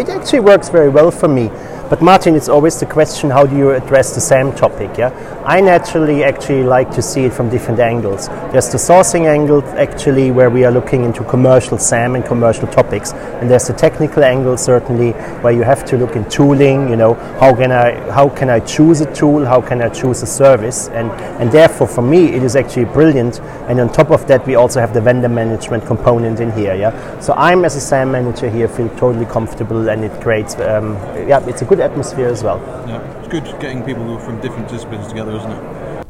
It 0.01 0.09
actually 0.09 0.41
works 0.41 0.71
very 0.71 0.89
well 0.89 1.11
for 1.11 1.29
me. 1.29 1.51
But 1.95 2.03
Martin, 2.03 2.35
it's 2.35 2.49
always 2.49 2.81
the 2.81 2.87
question: 2.87 3.31
How 3.31 3.47
do 3.47 3.57
you 3.57 3.71
address 3.71 4.17
the 4.17 4.21
SAM 4.21 4.53
topic? 4.57 4.99
Yeah, 4.99 5.13
I 5.47 5.61
naturally 5.61 6.25
actually 6.25 6.65
like 6.65 6.91
to 6.91 7.01
see 7.01 7.27
it 7.27 7.33
from 7.33 7.51
different 7.51 7.79
angles. 7.79 8.27
There's 8.51 8.69
the 8.69 8.79
sourcing 8.79 9.29
angle, 9.29 9.63
actually, 9.79 10.33
where 10.33 10.51
we 10.51 10.65
are 10.65 10.73
looking 10.73 11.05
into 11.05 11.23
commercial 11.23 11.79
SAM 11.79 12.17
and 12.17 12.25
commercial 12.25 12.67
topics, 12.67 13.13
and 13.13 13.49
there's 13.49 13.69
the 13.69 13.75
technical 13.75 14.25
angle, 14.25 14.57
certainly, 14.57 15.13
where 15.43 15.53
you 15.53 15.63
have 15.63 15.85
to 15.85 15.97
look 15.97 16.17
in 16.17 16.29
tooling. 16.29 16.89
You 16.89 16.97
know, 16.97 17.15
how 17.39 17.55
can 17.55 17.71
I 17.71 17.93
how 18.11 18.29
can 18.29 18.51
I 18.51 18.59
choose 18.59 19.01
a 19.01 19.15
tool? 19.15 19.47
How 19.47 19.61
can 19.61 19.81
I 19.81 19.89
choose 19.89 20.21
a 20.23 20.27
service? 20.27 20.89
And 20.89 21.13
and 21.41 21.53
therefore, 21.53 21.87
for 21.87 22.03
me, 22.03 22.25
it 22.35 22.43
is 22.43 22.57
actually 22.57 22.87
brilliant. 22.87 23.39
And 23.69 23.79
on 23.79 23.93
top 23.93 24.11
of 24.11 24.27
that, 24.27 24.45
we 24.49 24.57
also 24.57 24.81
have 24.81 24.95
the 24.95 25.01
vendor 25.01 25.29
management 25.29 25.87
component 25.87 26.41
in 26.41 26.51
here. 26.51 26.75
Yeah, 26.75 27.21
so 27.21 27.35
I'm 27.35 27.65
as 27.65 27.77
a 27.77 27.81
SAM 27.81 28.11
manager 28.11 28.51
here 28.51 28.67
feel 28.67 28.89
totally 28.97 29.27
comfortable, 29.27 29.91
and 29.91 30.03
it 30.03 30.21
creates 30.21 30.57
um, 30.57 30.97
yeah, 31.29 31.39
it's 31.47 31.63
a 31.63 31.65
good 31.65 31.84
atmosphere 31.85 32.29
as 32.29 32.43
well. 32.43 32.59
Yeah, 32.89 33.01
it's 33.19 33.29
good 33.29 33.45
getting 33.61 33.83
people 33.85 34.19
from 34.19 34.41
different 34.41 34.69
disciplines 34.69 35.07
together, 35.07 35.37
isn't 35.37 35.51
it? 35.51 36.07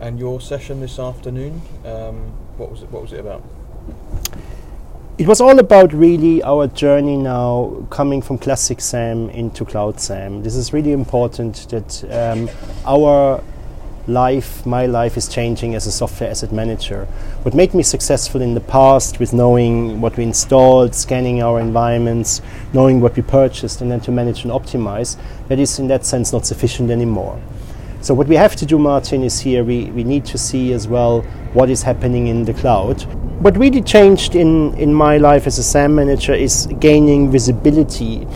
And 0.00 0.18
your 0.18 0.40
session 0.40 0.80
this 0.80 0.98
afternoon, 0.98 1.60
um, 1.84 2.16
what 2.56 2.70
was 2.70 2.82
it? 2.82 2.90
What 2.90 3.02
was 3.02 3.12
it 3.12 3.20
about? 3.20 3.42
It 5.18 5.26
was 5.26 5.40
all 5.40 5.58
about 5.58 5.92
really 5.92 6.42
our 6.42 6.66
journey 6.66 7.16
now 7.16 7.86
coming 7.90 8.20
from 8.20 8.36
classic 8.36 8.80
SAM 8.80 9.30
into 9.30 9.64
cloud 9.64 9.98
SAM. 9.98 10.42
This 10.42 10.54
is 10.54 10.72
really 10.72 10.92
important 10.92 11.66
that 11.70 12.04
um, 12.12 12.50
our 12.84 13.42
life, 14.06 14.64
my 14.64 14.86
life, 14.86 15.16
is 15.16 15.28
changing 15.28 15.74
as 15.74 15.86
a 15.86 15.92
software 15.92 16.30
asset 16.30 16.52
manager. 16.52 17.06
What 17.42 17.54
made 17.54 17.74
me 17.74 17.82
successful 17.82 18.40
in 18.40 18.54
the 18.54 18.60
past 18.60 19.18
with 19.18 19.32
knowing 19.32 20.00
what 20.00 20.16
we 20.16 20.24
installed, 20.24 20.94
scanning 20.94 21.42
our 21.42 21.60
environments, 21.60 22.42
knowing 22.72 23.00
what 23.00 23.16
we 23.16 23.22
purchased, 23.22 23.80
and 23.80 23.90
then 23.90 24.00
to 24.02 24.10
manage 24.10 24.44
and 24.44 24.52
optimize, 24.52 25.16
that 25.48 25.58
is 25.58 25.78
in 25.78 25.88
that 25.88 26.04
sense 26.04 26.32
not 26.32 26.46
sufficient 26.46 26.90
anymore. 26.90 27.40
So 28.00 28.14
what 28.14 28.28
we 28.28 28.36
have 28.36 28.54
to 28.56 28.66
do, 28.66 28.78
Martin, 28.78 29.24
is 29.24 29.40
here 29.40 29.64
we, 29.64 29.86
we 29.86 30.04
need 30.04 30.24
to 30.26 30.38
see 30.38 30.72
as 30.72 30.86
well 30.86 31.22
what 31.54 31.70
is 31.70 31.82
happening 31.82 32.28
in 32.28 32.44
the 32.44 32.54
cloud. 32.54 33.02
What 33.42 33.56
really 33.56 33.82
changed 33.82 34.34
in, 34.34 34.74
in 34.74 34.94
my 34.94 35.18
life 35.18 35.46
as 35.46 35.58
a 35.58 35.62
SAM 35.62 35.94
manager 35.94 36.32
is 36.32 36.66
gaining 36.78 37.30
visibility. 37.30 38.26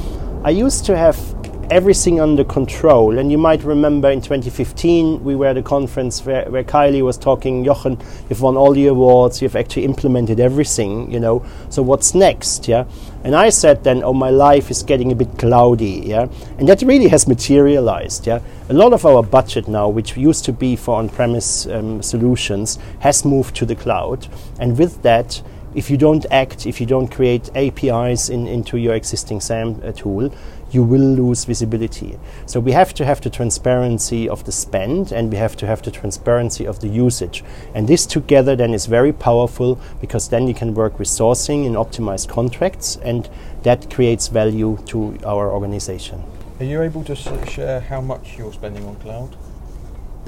I 0.42 0.50
used 0.50 0.84
to 0.86 0.96
have 0.96 1.39
everything 1.70 2.20
under 2.20 2.42
control. 2.42 3.18
And 3.18 3.30
you 3.30 3.38
might 3.38 3.62
remember 3.62 4.10
in 4.10 4.20
2015, 4.20 5.22
we 5.22 5.36
were 5.36 5.46
at 5.46 5.56
a 5.56 5.62
conference 5.62 6.24
where, 6.26 6.44
where 6.50 6.64
Kylie 6.64 7.02
was 7.02 7.16
talking, 7.16 7.64
Jochen, 7.64 7.98
you've 8.28 8.40
won 8.40 8.56
all 8.56 8.72
the 8.72 8.88
awards, 8.88 9.40
you've 9.40 9.56
actually 9.56 9.84
implemented 9.84 10.40
everything, 10.40 11.10
you 11.10 11.20
know, 11.20 11.44
so 11.68 11.82
what's 11.82 12.14
next, 12.14 12.66
yeah? 12.66 12.84
And 13.22 13.36
I 13.36 13.50
said 13.50 13.84
then, 13.84 14.02
oh, 14.02 14.12
my 14.12 14.30
life 14.30 14.70
is 14.70 14.82
getting 14.82 15.12
a 15.12 15.14
bit 15.14 15.38
cloudy, 15.38 16.02
yeah? 16.06 16.26
And 16.58 16.68
that 16.68 16.82
really 16.82 17.08
has 17.08 17.28
materialized, 17.28 18.26
yeah? 18.26 18.40
A 18.68 18.74
lot 18.74 18.92
of 18.92 19.06
our 19.06 19.22
budget 19.22 19.68
now, 19.68 19.88
which 19.88 20.16
used 20.16 20.44
to 20.46 20.52
be 20.52 20.74
for 20.74 20.96
on-premise 20.96 21.66
um, 21.66 22.02
solutions, 22.02 22.78
has 23.00 23.24
moved 23.24 23.54
to 23.56 23.66
the 23.66 23.76
cloud. 23.76 24.26
And 24.58 24.76
with 24.76 25.02
that, 25.02 25.42
if 25.74 25.88
you 25.88 25.96
don't 25.96 26.26
act, 26.30 26.66
if 26.66 26.80
you 26.80 26.86
don't 26.86 27.08
create 27.08 27.48
APIs 27.54 28.28
in, 28.28 28.48
into 28.48 28.76
your 28.76 28.94
existing 28.94 29.40
SAM 29.40 29.80
uh, 29.84 29.92
tool, 29.92 30.34
you 30.70 30.82
will 30.82 31.00
lose 31.00 31.44
visibility. 31.44 32.18
So 32.46 32.60
we 32.60 32.72
have 32.72 32.94
to 32.94 33.04
have 33.04 33.20
the 33.20 33.30
transparency 33.30 34.28
of 34.28 34.44
the 34.44 34.52
spend 34.52 35.12
and 35.12 35.30
we 35.30 35.36
have 35.36 35.56
to 35.56 35.66
have 35.66 35.82
the 35.82 35.90
transparency 35.90 36.66
of 36.66 36.80
the 36.80 36.88
usage. 36.88 37.44
And 37.74 37.88
this 37.88 38.06
together 38.06 38.56
then 38.56 38.74
is 38.74 38.86
very 38.86 39.12
powerful 39.12 39.80
because 40.00 40.28
then 40.28 40.46
you 40.46 40.54
can 40.54 40.74
work 40.74 40.98
with 40.98 41.08
sourcing 41.08 41.66
in 41.66 41.74
optimized 41.74 42.28
contracts 42.28 42.96
and 42.96 43.28
that 43.62 43.90
creates 43.90 44.28
value 44.28 44.78
to 44.86 45.18
our 45.24 45.50
organization. 45.50 46.22
Are 46.58 46.64
you 46.64 46.82
able 46.82 47.04
to 47.04 47.16
share 47.16 47.80
how 47.80 48.00
much 48.00 48.36
you're 48.36 48.52
spending 48.52 48.86
on 48.86 48.96
cloud? 48.96 49.36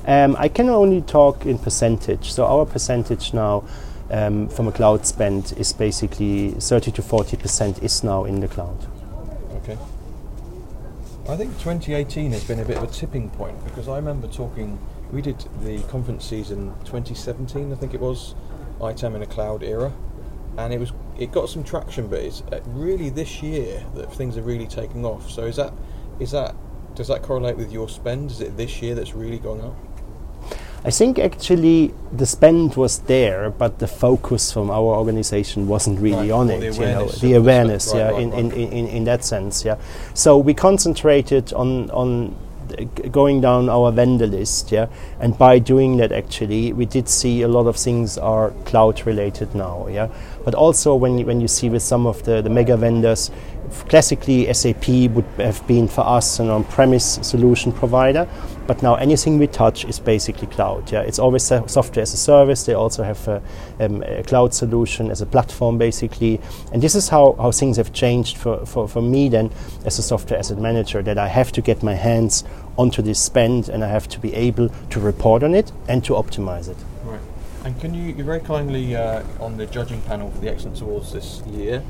Um, 0.06 0.34
I 0.38 0.48
can 0.48 0.68
only 0.68 1.02
talk 1.02 1.46
in 1.46 1.58
percentage. 1.58 2.32
So 2.32 2.44
our 2.46 2.66
percentage 2.66 3.32
now 3.32 3.64
um, 4.10 4.48
from 4.48 4.68
a 4.68 4.72
cloud 4.72 5.06
spend 5.06 5.54
is 5.56 5.72
basically 5.72 6.50
30 6.52 6.90
to 6.92 7.02
40 7.02 7.36
percent 7.36 7.82
is 7.82 8.02
now 8.02 8.24
in 8.24 8.40
the 8.40 8.48
cloud. 8.48 8.86
I 11.28 11.36
think 11.36 11.52
2018 11.58 12.32
has 12.32 12.42
been 12.42 12.58
a 12.58 12.64
bit 12.64 12.78
of 12.78 12.82
a 12.82 12.88
tipping 12.88 13.30
point 13.30 13.62
because 13.64 13.88
I 13.88 13.94
remember 13.94 14.26
talking. 14.26 14.80
We 15.12 15.22
did 15.22 15.38
the 15.62 15.80
conference 15.84 16.24
season 16.24 16.74
2017, 16.84 17.70
I 17.70 17.76
think 17.76 17.94
it 17.94 18.00
was, 18.00 18.34
ITAM 18.80 19.14
in 19.14 19.22
a 19.22 19.26
cloud 19.26 19.62
era, 19.62 19.92
and 20.58 20.72
it 20.72 20.80
was 20.80 20.92
it 21.16 21.30
got 21.30 21.48
some 21.48 21.62
traction, 21.62 22.08
but 22.08 22.18
it's 22.20 22.40
uh, 22.50 22.60
really 22.68 23.08
this 23.08 23.40
year 23.40 23.84
that 23.94 24.12
things 24.12 24.36
are 24.36 24.42
really 24.42 24.66
taking 24.66 25.04
off. 25.04 25.30
So 25.30 25.44
is 25.44 25.56
that 25.56 25.72
is 26.18 26.32
that 26.32 26.56
does 26.96 27.06
that 27.06 27.22
correlate 27.22 27.56
with 27.56 27.70
your 27.70 27.88
spend? 27.88 28.32
Is 28.32 28.40
it 28.40 28.56
this 28.56 28.82
year 28.82 28.96
that's 28.96 29.14
really 29.14 29.38
gone 29.38 29.60
up? 29.60 29.76
I 30.84 30.90
think 30.90 31.18
actually 31.18 31.94
the 32.12 32.26
spend 32.26 32.74
was 32.74 32.98
there, 33.00 33.50
but 33.50 33.78
the 33.78 33.86
focus 33.86 34.52
from 34.52 34.68
our 34.70 34.96
organization 34.96 35.68
wasn't 35.68 36.00
really 36.00 36.30
Right, 36.30 36.40
on 36.40 36.50
or 36.50 36.54
it. 36.54 36.60
the 36.60 36.66
you 36.66 36.72
know, 36.72 36.86
awareness 36.86 37.20
the 37.20 37.32
awareness, 37.34 37.92
yeah, 37.94 38.10
Right, 38.10 38.22
in, 38.22 38.32
in, 38.32 38.50
in, 38.52 38.86
in 38.88 39.04
that 39.04 39.24
sense, 39.24 39.64
yeah. 39.64 39.76
So 40.14 40.36
we 40.38 40.54
concentrated 40.54 41.52
on 41.52 41.88
on 41.90 42.34
going 43.10 43.40
down 43.40 43.68
our 43.68 43.92
vendor 43.92 44.26
list, 44.26 44.72
yeah, 44.72 44.86
and 45.20 45.36
by 45.36 45.58
doing 45.58 45.98
that, 45.98 46.10
actually, 46.10 46.72
we 46.72 46.86
did 46.86 47.08
see 47.08 47.42
a 47.42 47.48
lot 47.48 47.66
of 47.66 47.76
things 47.76 48.16
are 48.18 48.50
cloud 48.64 49.06
related 49.06 49.54
now, 49.54 49.86
yeah. 49.88 50.08
But 50.44 50.54
also 50.54 50.94
when 50.96 51.18
you, 51.18 51.26
when 51.26 51.40
you 51.40 51.48
see 51.48 51.68
with 51.70 51.82
some 51.82 52.06
of 52.06 52.22
the, 52.24 52.42
the 52.42 52.50
mega 52.50 52.76
vendors, 52.76 53.30
classically 53.88 54.52
SAP 54.52 54.88
would 55.10 55.24
have 55.36 55.66
been 55.66 55.88
for 55.88 56.06
us 56.06 56.38
an 56.38 56.48
on-premise 56.48 57.18
solution 57.22 57.72
provider, 57.72 58.28
but 58.66 58.82
now 58.82 58.94
anything 58.94 59.38
we 59.38 59.46
touch 59.46 59.84
is 59.84 59.98
basically 59.98 60.46
cloud. 60.46 60.90
Yeah, 60.92 61.00
it's 61.00 61.18
always 61.18 61.42
so- 61.42 61.66
software 61.66 62.02
as 62.02 62.14
a 62.14 62.16
service. 62.16 62.64
They 62.64 62.74
also 62.74 63.02
have 63.02 63.26
a, 63.28 63.42
um, 63.80 64.02
a 64.02 64.22
cloud 64.22 64.54
solution 64.54 65.10
as 65.10 65.20
a 65.20 65.26
platform, 65.26 65.78
basically. 65.78 66.40
And 66.72 66.82
this 66.82 66.94
is 66.94 67.08
how, 67.08 67.34
how 67.38 67.50
things 67.50 67.76
have 67.76 67.92
changed 67.92 68.36
for, 68.36 68.64
for, 68.66 68.88
for 68.88 69.02
me 69.02 69.28
then 69.28 69.50
as 69.84 69.98
a 69.98 70.02
software 70.02 70.38
asset 70.38 70.58
manager. 70.58 71.02
That 71.02 71.18
I 71.18 71.28
have 71.28 71.52
to 71.52 71.60
get 71.60 71.82
my 71.82 71.94
hands 71.94 72.44
onto 72.78 73.02
this 73.02 73.18
spend, 73.18 73.68
and 73.68 73.84
I 73.84 73.88
have 73.88 74.08
to 74.08 74.20
be 74.20 74.32
able 74.34 74.68
to 74.90 75.00
report 75.00 75.42
on 75.42 75.54
it 75.54 75.72
and 75.88 76.04
to 76.04 76.14
optimize 76.14 76.68
it. 76.68 76.76
Right. 77.04 77.20
And 77.64 77.80
can 77.80 77.94
you, 77.94 78.14
you're 78.14 78.26
very 78.26 78.40
kindly 78.40 78.96
uh, 78.96 79.22
on 79.38 79.56
the 79.56 79.66
judging 79.66 80.00
panel 80.02 80.30
for 80.30 80.38
the 80.38 80.50
Excellence 80.50 80.80
Awards 80.80 81.12
this 81.12 81.42
year, 81.46 81.82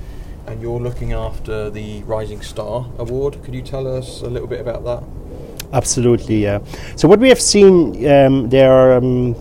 and 0.46 0.60
you're 0.60 0.80
looking 0.80 1.12
after 1.12 1.70
the 1.70 2.02
Rising 2.02 2.42
Star 2.42 2.86
Award. 2.98 3.42
Could 3.44 3.54
you 3.54 3.62
tell 3.62 3.86
us 3.86 4.22
a 4.22 4.28
little 4.28 4.48
bit 4.48 4.60
about 4.60 4.84
that? 4.84 5.02
Absolutely, 5.72 6.42
yeah. 6.42 6.60
So 6.96 7.08
what 7.08 7.18
we 7.18 7.28
have 7.28 7.40
seen, 7.40 8.06
um, 8.06 8.48
there 8.50 8.72
are 8.72 8.96
um, 8.96 9.34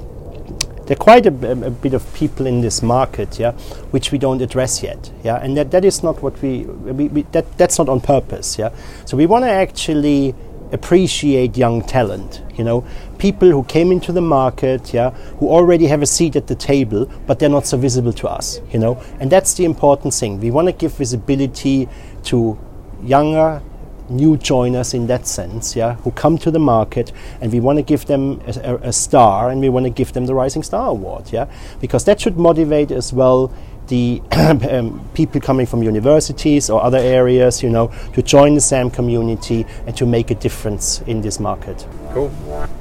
there 0.85 0.95
are 0.99 1.03
quite 1.03 1.25
a 1.25 1.31
bit 1.31 1.93
of 1.93 2.13
people 2.13 2.45
in 2.47 2.61
this 2.61 2.81
market, 2.81 3.39
yeah, 3.39 3.51
which 3.91 4.11
we 4.11 4.17
don't 4.17 4.41
address 4.41 4.83
yet, 4.83 5.11
yeah, 5.23 5.37
and 5.37 5.55
that, 5.55 5.71
that 5.71 5.85
is 5.85 6.03
not 6.03 6.21
what 6.21 6.41
we, 6.41 6.63
we, 6.63 7.07
we 7.07 7.21
that 7.31 7.57
that's 7.57 7.77
not 7.77 7.87
on 7.87 8.01
purpose, 8.01 8.57
yeah. 8.57 8.71
So 9.05 9.15
we 9.15 9.25
want 9.25 9.45
to 9.45 9.49
actually 9.49 10.35
appreciate 10.71 11.57
young 11.57 11.81
talent, 11.81 12.41
you 12.55 12.63
know, 12.63 12.86
people 13.17 13.49
who 13.49 13.63
came 13.63 13.91
into 13.91 14.12
the 14.12 14.21
market, 14.21 14.93
yeah, 14.93 15.12
who 15.39 15.49
already 15.49 15.88
have 15.88 16.01
a 16.01 16.05
seat 16.05 16.36
at 16.36 16.47
the 16.47 16.55
table, 16.55 17.10
but 17.27 17.39
they're 17.39 17.49
not 17.49 17.65
so 17.65 17.77
visible 17.77 18.13
to 18.13 18.27
us, 18.27 18.62
you 18.71 18.79
know, 18.79 19.01
and 19.19 19.31
that's 19.31 19.53
the 19.55 19.65
important 19.65 20.13
thing. 20.13 20.39
We 20.39 20.51
want 20.51 20.67
to 20.67 20.71
give 20.71 20.93
visibility 20.93 21.89
to 22.23 22.57
younger 23.03 23.62
new 24.10 24.36
joiners 24.38 24.93
in 24.93 25.07
that 25.07 25.25
sense, 25.25 25.75
yeah, 25.75 25.95
who 25.95 26.12
come 26.12 26.38
to 26.38 26.51
the 26.51 26.60
market, 26.60 27.12
and 27.39 27.51
we 27.51 27.60
want 27.60 27.77
to 27.77 27.84
give 27.84 28.05
them 28.05 28.41
a, 28.45 28.71
a, 28.71 28.75
a 28.89 28.93
star, 28.93 29.49
and 29.49 29.62
we 29.62 29.69
want 29.69 29.86
to 29.86 29.89
give 29.89 30.13
them 30.13 30.25
the 30.25 30.34
Rising 30.34 30.63
Star 30.63 30.89
Award, 30.89 31.31
yeah, 31.31 31.49
because 31.79 32.03
that 32.05 32.19
should 32.19 32.38
motivate 32.38 32.91
as 32.91 33.13
well 33.13 33.53
the 33.91 34.21
um, 34.71 35.06
people 35.13 35.41
coming 35.41 35.65
from 35.67 35.84
universities 35.84 36.69
or 36.69 36.82
other 36.82 36.97
areas, 36.97 37.62
you 37.62 37.69
know, 37.69 37.91
to 38.13 38.23
join 38.23 38.56
the 38.56 38.62
SAM 38.62 38.89
community 38.89 39.65
and 39.86 39.95
to 39.97 40.06
make 40.06 40.32
a 40.32 40.36
difference 40.36 41.01
in 41.01 41.21
this 41.21 41.39
market. 41.39 41.86
Cool. 42.13 42.30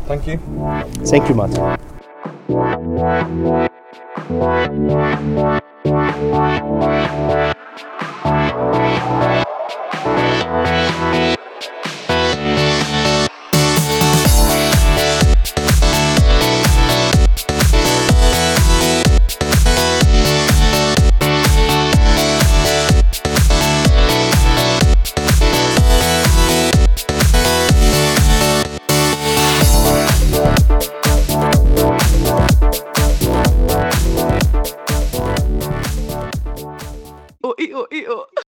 Thank 0.07 0.27
you. 0.27 0.39
Thank 1.05 1.29
you, 1.29 1.35
Martin. 1.35 1.79